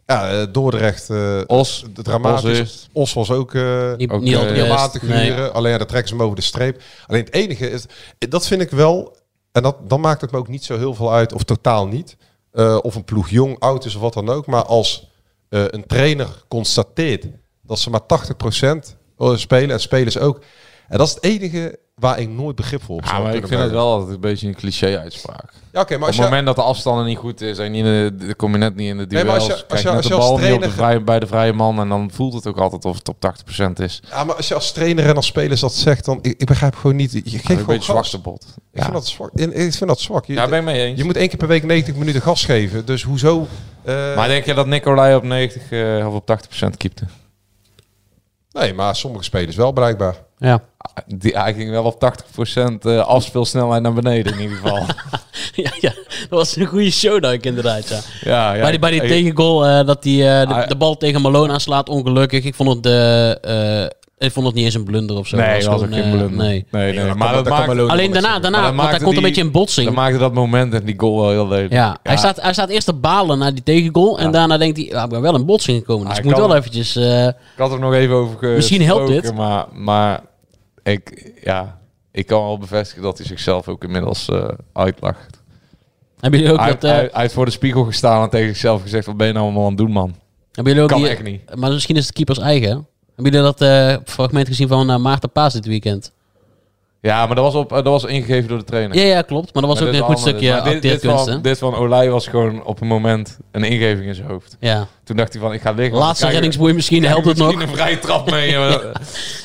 [0.05, 1.09] Ja, Dordrecht.
[1.09, 1.85] eh, Os.
[1.93, 2.59] de dramatisch.
[2.59, 3.53] Os Os, was ook.
[3.53, 5.33] eh Niet, Ook, niet te Nee.
[5.33, 6.81] Alleen ja, dan trekken ze hem over de streep.
[7.07, 7.85] Alleen het enige is,
[8.29, 9.17] dat vind ik wel,
[9.51, 12.17] en dat, dan maakt het me ook niet zo heel veel uit, of totaal niet.
[12.51, 14.45] Eh, of een ploeg jong, oud is of wat dan ook.
[14.45, 15.09] Maar als
[15.49, 17.27] eh, een trainer constateert
[17.61, 20.41] dat ze maar 80% spelen en spelers ook.
[20.87, 23.61] En dat is het enige waar ik nooit begrip voor op Ja, maar ik vind
[23.61, 25.49] het wel altijd een beetje een cliché-uitspraak.
[25.71, 27.71] Ja, oké, maar Op als het je, moment dat de afstanden niet goed is en
[27.71, 29.67] niet in de, de kom je net niet in de Nee, duels, maar als je-
[29.67, 31.27] als je- je als de je als bal niet op de trainer- vrije, bij de
[31.27, 34.01] vrije man en dan voelt het ook altijd of het op 80% is.
[34.09, 36.75] ja, maar als je als trainer en als spelers dat zegt, dan ik, ik begrijp
[36.75, 37.11] gewoon niet.
[37.11, 37.85] Je geeft een gewoon beetje gas.
[37.85, 38.43] zwakste bot.
[38.43, 38.81] Ik Ja.
[38.81, 39.29] vind dat zwak.
[39.33, 40.25] Ik vind dat zwak.
[40.25, 40.97] Je, Ja, ben ik mee eens.
[40.97, 42.85] je moet één keer per week 90 minuten gas geven.
[42.85, 43.47] Dus hoezo?
[43.83, 47.05] eh, Maar denk je dat Nicolai op 90 eh, of op 80% keepte?
[48.51, 50.15] Nee, maar sommige spelers wel blijkbaar.
[50.37, 50.63] Ja.
[51.05, 52.13] Die, hij ging wel op
[52.53, 54.77] 80% eh, afspeelsnelheid naar beneden in ieder geval.
[55.63, 57.99] ja, ja, dat was een goede showdog inderdaad, ja.
[58.21, 60.75] ja, ja, bij die, bij die ik- tegengoal, eh, dat hij eh, de, Hij- de
[60.75, 62.43] bal tegen Malone aanslaat, ongelukkig.
[62.43, 62.85] Ik vond het,
[64.17, 65.37] ik vond het niet eens een blunder of zo.
[65.37, 66.31] Nee, Het dat was ook geen blunder.
[66.31, 66.65] Nee.
[66.71, 69.41] Nee, maar dat maakt, Malone- Alleen daarna, daarna Maar dat want hij komt een beetje
[69.41, 69.85] in botsing.
[69.85, 71.71] dan maakte dat moment en die goal wel heel lelijk.
[71.71, 74.19] Ja, Hij, staat, hij staat eerst te balen naar die tegengoal.
[74.19, 74.31] En Ja.
[74.31, 76.03] daarna denkt hij, ja, ik ben wel in botsing gekomen.
[76.07, 76.95] Dus Hij ik moet wel eventjes...
[76.95, 78.55] eh, Ik had er nog even over gesproken.
[78.55, 79.33] Misschien helpt dit.
[79.35, 80.19] Maar, maar
[80.83, 81.79] ik, ja,
[82.11, 85.41] ik kan wel bevestigen dat hij zichzelf ook inmiddels eh, uitlacht.
[86.19, 87.11] hebben jullie ook Hij, dat...
[87.11, 89.05] eh, voor de spiegel gestaan en tegen zichzelf gezegd...
[89.05, 90.15] wat ben je nou allemaal aan het doen, man?
[90.51, 91.55] hebben jullie ook kan die- echt niet.
[91.55, 92.69] Maar misschien is het keepers eigen.
[92.69, 92.75] hè?
[93.15, 96.11] Hebben jullie dat eh, fragment gezien van eh, Maarten Paas dit weekend?
[97.01, 98.97] Ja, maar dat was, op, eh, dat was ingegeven door de trainer.
[98.97, 99.53] Ja, ja, klopt.
[99.53, 102.09] Maar dat was Maar ook een goed stukje maar dit, dit, van, dit van Olij
[102.09, 104.57] was gewoon op een moment een ingeving in zijn hoofd.
[104.59, 104.87] Ja.
[105.03, 105.97] Toen dacht hij van, ik ga liggen.
[105.97, 107.47] Laatste reddingsboei misschien, helpt het nog.
[107.47, 108.57] Misschien een vrije trap mee.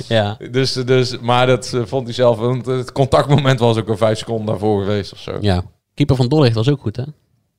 [0.09, 0.37] Ja.
[0.51, 2.39] dus, dus, maar dat eh, vond hij zelf...
[2.39, 5.39] Want het contactmoment was ook een vijf seconden daarvoor geweest of zo.
[5.41, 5.63] ja.
[5.95, 7.03] Keeper van Dordrecht was ook goed, hè?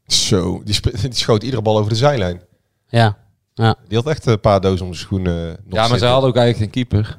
[0.07, 0.75] Zo, die,
[1.09, 2.41] schoot iedere bal over de zijlijn.
[2.87, 3.17] Ja.
[3.53, 3.75] ja.
[3.87, 5.33] Die had echt een paar dozen om zijn schoenen.
[5.41, 5.99] eh, nog Ja, maar zitten.
[5.99, 7.17] ze hadden ook eigenlijk geen keeper.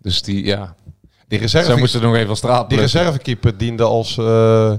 [0.00, 0.74] Dus die, ja...
[1.30, 2.98] Die Ze reserve, moesten nog even van straat die plukken.
[3.00, 4.18] reservekeeper diende als...
[4.18, 4.78] eh eh,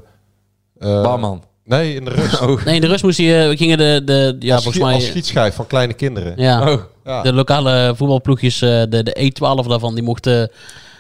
[0.80, 1.44] Barman.
[1.64, 2.42] Nee, in de rust.
[2.42, 2.66] Oh.
[2.66, 3.50] Nee, in de rust moest hij...
[3.50, 4.02] we gingen de...
[4.06, 4.94] de ja, als, volgens mij...
[4.94, 6.34] als schietschijf van kleine kinderen.
[6.38, 6.72] ja.
[6.72, 6.82] Oh.
[7.06, 7.22] Ja.
[7.22, 10.52] De lokale voetbalploegjes, eh, de, de E12 daarvan, die mochten...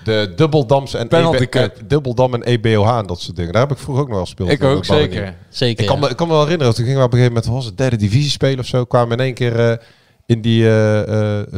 [0.03, 1.75] De dubbeldams en, Penalty EB cup.
[1.75, 3.51] eh, dubbeldam en EBOH en dat soort dingen.
[3.53, 4.49] Daar heb ik vroeger ook nog wel gespeeld.
[4.49, 5.35] Ik ook, zeker.
[5.49, 6.01] Zeker, Ik kan, ja.
[6.05, 7.77] me, ik kan me wel herinneren, toen gingen we op een gegeven moment, was het
[7.77, 9.77] derde divisie spelen of zo, kwamen we in één keer eh,
[10.25, 10.63] in die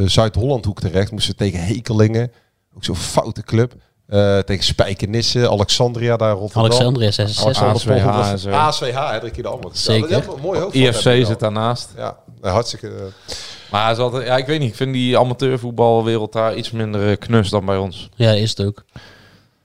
[0.08, 1.10] Zuid-Holland hoek terecht.
[1.10, 2.32] Moesten we tegen Hekelingen,
[2.76, 3.74] ook zo'n foute club.
[4.06, 6.64] Eh, tegen Spijkenisse, Alexandria daar in Rotterdam.
[6.64, 7.62] Alexandria 66.
[7.62, 8.52] Alexander ASWH.
[8.54, 9.70] ASWH, hè, dat je er allemaal.
[9.72, 10.08] Zeker.
[10.10, 10.74] Ja, dat is een mooi hoofd.
[10.74, 11.92] IFC zit daarnaast.
[11.96, 12.88] Ja, hartstikke.
[12.88, 13.32] eh,
[13.70, 14.68] Maar ze hadden, ja, ik weet niet.
[14.70, 18.08] Ik vind die amateurvoetbalwereld daar iets minder eh, knus dan bij ons.
[18.14, 18.84] Ja, is het ook.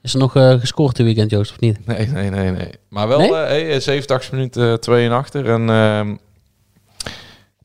[0.01, 1.86] Is er nog eh, gescoord dit weekend, Joost, of niet?
[1.86, 2.70] Nee, nee, nee, nee.
[2.89, 3.34] Maar wel Nee?
[3.36, 5.49] eh, hey, 87 minuten eh, 2 en achter.
[5.49, 6.16] En ehm,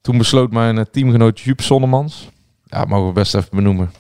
[0.01, 2.29] toen besloot mijn teamgenoot Jup Sonnemans.
[2.67, 3.93] Ja, mogen we best even benoemen.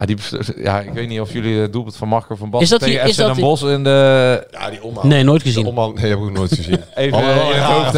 [0.00, 0.16] Ah, die
[0.56, 2.92] ja, ik weet niet of jullie het doelpunt van Marco van Basten Is dat die-
[2.92, 4.46] tegen is dat Den die- Bosch in de...
[4.50, 5.06] ja, die omhaal.
[5.06, 5.66] Nee, nooit gezien.
[5.66, 6.82] omhaal, nee, heb ik ook nooit gezien.
[6.94, 7.96] Even Hadden we wel in een het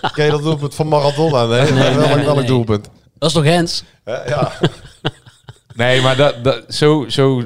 [0.00, 0.12] hoofd.
[0.14, 1.44] Ken je dat doelpunt van Maradona?
[1.46, 2.46] Nee, Nee, nee, welk, nee, welk nee.
[2.46, 2.88] doelpunt?
[3.18, 3.84] Dat is toch Hens?
[4.04, 4.52] Hè, ja.
[5.74, 7.42] Nee, maar dat, dat, zo, zo,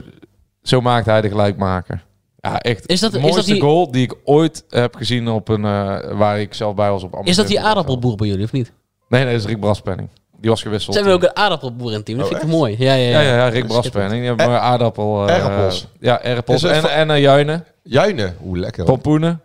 [0.62, 2.04] zo maakt hij de gelijkmaker.
[2.40, 2.88] Ja, echt.
[2.90, 5.64] Is dat- de is dat mooiste die- goal die ik ooit heb gezien op een...
[5.64, 8.72] eh, waar ik zelf bij was op Is dat die aardappelboer bij jullie, of niet?
[9.08, 10.08] Nee, nee, dat is Rick Braspenning.
[10.40, 10.94] Die was gewisseld.
[10.94, 12.18] Zijn we ook een aardappelboer in het team?
[12.18, 12.76] Dat Oh, vind ik mooi?
[12.78, 13.28] Ja, ja, Ja, ja.
[13.30, 14.12] ja, ja Rick Braspenning.
[14.18, 15.28] Die hebben mooie aardappel...
[15.28, 15.86] eh, Erpels.
[16.00, 16.62] Ja, erpels.
[16.62, 17.64] En, van- en eh, juinen.
[17.82, 18.84] Juinen, hoe lekker.
[18.84, 19.40] Pompoenen.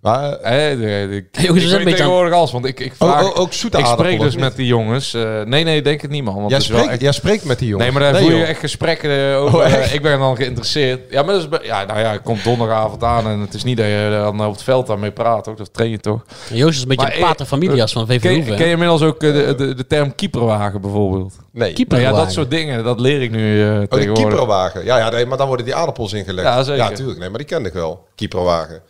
[0.00, 2.80] Maar, eh, Eh, de, de, ik zijn ik een weet beetje tegenwoordig alles, want ik,
[2.80, 3.34] ik vraag...
[3.34, 5.14] ook zoete ik spreek dus met die jongens.
[5.14, 6.34] eh, nee, nee, denk het niet, man.
[6.34, 7.90] Want Jij het spreekt, echt- jij spreekt met die jongens.
[7.90, 9.58] Nee, maar daar voel je echt gesprekken eh, over.
[9.58, 9.94] Oh, eh, echt?
[9.94, 11.00] ik ben dan geïnteresseerd.
[11.10, 13.76] Ja, maar dat is, ja, nou ja, ik kom donderdagavond aan en het is niet
[13.76, 15.56] dat je dan op het veld daarmee praat, ook.
[15.56, 16.24] Dat train je toch.
[16.52, 19.22] Joost is een beetje Maar, een pater familias van VV Ken, ken je inmiddels ook
[19.22, 21.34] eh, de, de, de term keeperwagen bijvoorbeeld?
[21.52, 21.72] Nee.
[21.72, 22.32] Keeper- Nou ja, dat Keeperwagen.
[22.32, 24.84] soort dingen, dat leer ik nu eh Oh, de keeperwagen.
[24.84, 26.46] Ja, ja nee, maar dan worden die aardappels ingelegd.
[26.48, 26.82] Ja, zeker.
[26.84, 27.18] Ja, tuurlijk.
[27.18, 28.06] Nee, maar die kende ik wel.
[28.14, 28.82] Keeperwagen.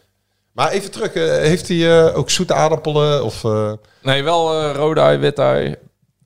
[0.59, 1.13] Maar even terug.
[1.13, 5.39] eh, heeft hij eh, ook zoete aardappelen of eh Nee, wel eh rode ui, wit
[5.41, 5.75] ui.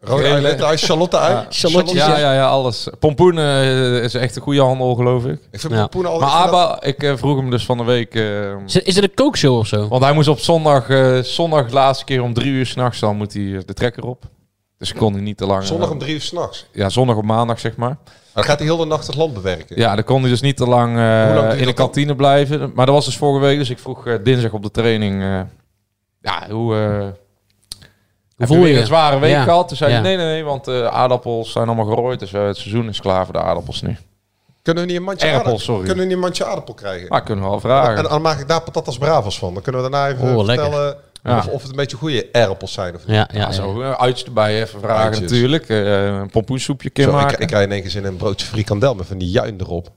[0.01, 1.35] rode ei, witte ei, Charlotte ei?
[1.95, 2.09] Ja.
[2.09, 2.33] Ja, ja.
[2.35, 2.89] ja, alles.
[2.99, 5.39] Pompoenen is echt een goede handel, geloof ik.
[5.51, 5.79] Ik vind Ja.
[5.81, 6.19] pompoenen al...
[6.21, 8.15] Maar dat- Abba, ik eh, vroeg hem dus van de week...
[8.15, 9.89] eh, Is het- Is het een kookshow of zo?
[9.89, 13.17] want hij moest op zondag, eh, zondag de laatste keer om drie uur s'nachts, dan
[13.17, 14.25] moet hij de trekker op.
[14.83, 15.65] Dus ik kon hij niet te lang...
[15.65, 16.67] Zondag eh, om drie uur s'nachts.
[16.73, 17.97] Ja, zondag op maandag, zeg maar.
[18.35, 19.77] Dan gaat hij heel de nacht het land bewerken.
[19.79, 21.75] Ja, dan kon hij dus niet te lang, eh, Hoe lang in de dan?
[21.75, 22.73] kantine blijven.
[22.75, 25.23] Maar dat was dus vorige week, dus ik vroeg eh, dinsdag op de training...
[25.23, 25.41] eh,
[26.21, 26.77] ja, hoe...
[26.77, 27.07] eh
[28.37, 29.43] heb voel je een zware week Ja.
[29.43, 29.69] gehad?
[29.69, 30.01] Toen zei Ja.
[30.01, 32.19] hij, nee, nee, nee, want de aardappels zijn allemaal gerooid.
[32.21, 33.97] Dus eh, het seizoen is klaar voor de aardappels nu.
[34.63, 35.81] Kunnen we niet een mandje aardappel, sorry.
[35.85, 37.09] Kunnen we niet een mandje aardappel krijgen?
[37.09, 37.97] Maar kunnen we wel en, vragen.
[37.97, 39.55] en dan maak ik daar patatas bravas van.
[39.55, 40.97] Dan kunnen we daarna even Oh, lekker.
[41.23, 41.39] Ja.
[41.39, 43.17] Of, of het een beetje goede aardappels zijn of niet.
[43.17, 43.53] Ja, Ja, ja, ja.
[43.53, 43.81] zo.
[43.83, 45.31] eh, Uitjes erbij even vragen Uitjes.
[45.31, 45.69] natuurlijk.
[45.69, 47.41] Eh, een pompoensoepje Zo, kunnen ik, maken.
[47.41, 49.91] ik krijg in één keer zin in een broodje frikandel met van die juin erop.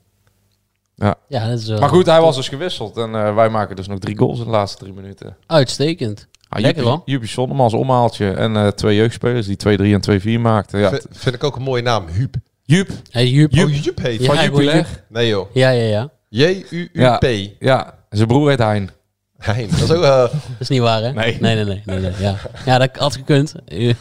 [1.28, 2.96] Ja, dat is wel maar goed, hij was dus gewisseld.
[2.96, 5.36] En eh, wij maken dus nog drie goals in de laatste drie minuten.
[5.46, 6.26] uitstekend.
[6.48, 7.02] Ah, Lekker, hoor.
[7.04, 8.30] Juppie Sonnemans omhaaltje.
[8.30, 10.78] En eh, twee jeugdspelers die 2-3 en 2-4 maakten.
[10.80, 12.34] Ja, vind, vind ik ook een mooie naam, Huub.
[12.62, 12.88] Jup.
[13.10, 13.52] Hey, Jup.
[13.52, 13.66] Jup.
[13.68, 14.20] Oh, Jup heet.
[14.20, 15.04] Ja, Van ik Jupiler.
[15.08, 15.46] Nee joh.
[15.54, 16.10] Ja, ja, ja.
[16.28, 17.50] J-U-U-P.
[17.58, 18.90] Ja, en zijn broer heet Hein.
[19.38, 19.68] Hein.
[19.70, 20.02] Dat is ook...
[20.02, 21.12] eh, Dat is niet waar, hè?
[21.12, 21.36] Nee.
[21.40, 21.82] Nee, nee, nee.
[21.84, 22.34] nee, nee, ja.
[22.64, 23.54] ja, dat had gekund.
[23.66, 23.96] Nee,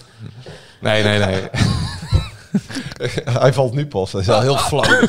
[1.03, 1.41] nee, nee.
[3.41, 4.11] hij valt nu pas.
[4.11, 4.99] Dat is wel heel flauw.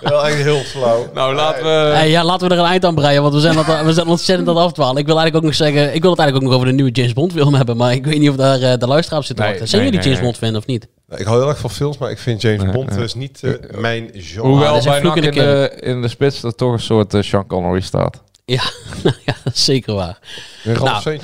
[0.00, 1.10] Wel echt heel flauw.
[1.14, 1.68] nou, laten we...
[1.94, 4.06] Hey, ja, laten we er een eind aan breien, want we zijn, dat, we zijn
[4.06, 4.96] ontzettend aan het afdwalen.
[4.96, 6.90] Ik wil eigenlijk ook nog zeggen, ik wil het eigenlijk ook nog over de nieuwe
[6.90, 9.36] James Bond film hebben, maar ik weet niet of daar eh, de luisteraar op zit
[9.36, 9.68] te Nee, wachten.
[9.68, 10.48] Zijn nee, jullie nee, James nee.
[10.48, 10.88] Bond fan of niet?
[11.18, 12.98] Ik hou heel erg van films, maar ik vind James Bond nee.
[12.98, 14.48] dus niet eh, mijn genre.
[14.48, 17.80] Hoewel een bij in in de in de spits er toch een soort Sean Connery
[17.80, 18.22] staat.
[18.44, 18.62] Ja,
[19.02, 20.18] nou ja, dat is zeker waar.
[20.64, 21.18] Een Ralf Nou.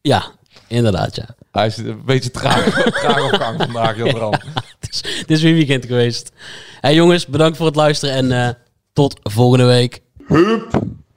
[0.00, 0.24] Ja,
[0.68, 1.26] inderdaad, ja.
[1.52, 2.64] Hij is een beetje traag,
[3.02, 4.32] traag op gang vandaag, Jodran.
[4.78, 6.32] Het is, het is weer weekend geweest.
[6.80, 8.54] Hey jongens, bedankt voor het luisteren en eh,
[8.92, 10.02] tot volgende week.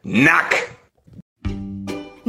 [0.01, 0.69] Nak.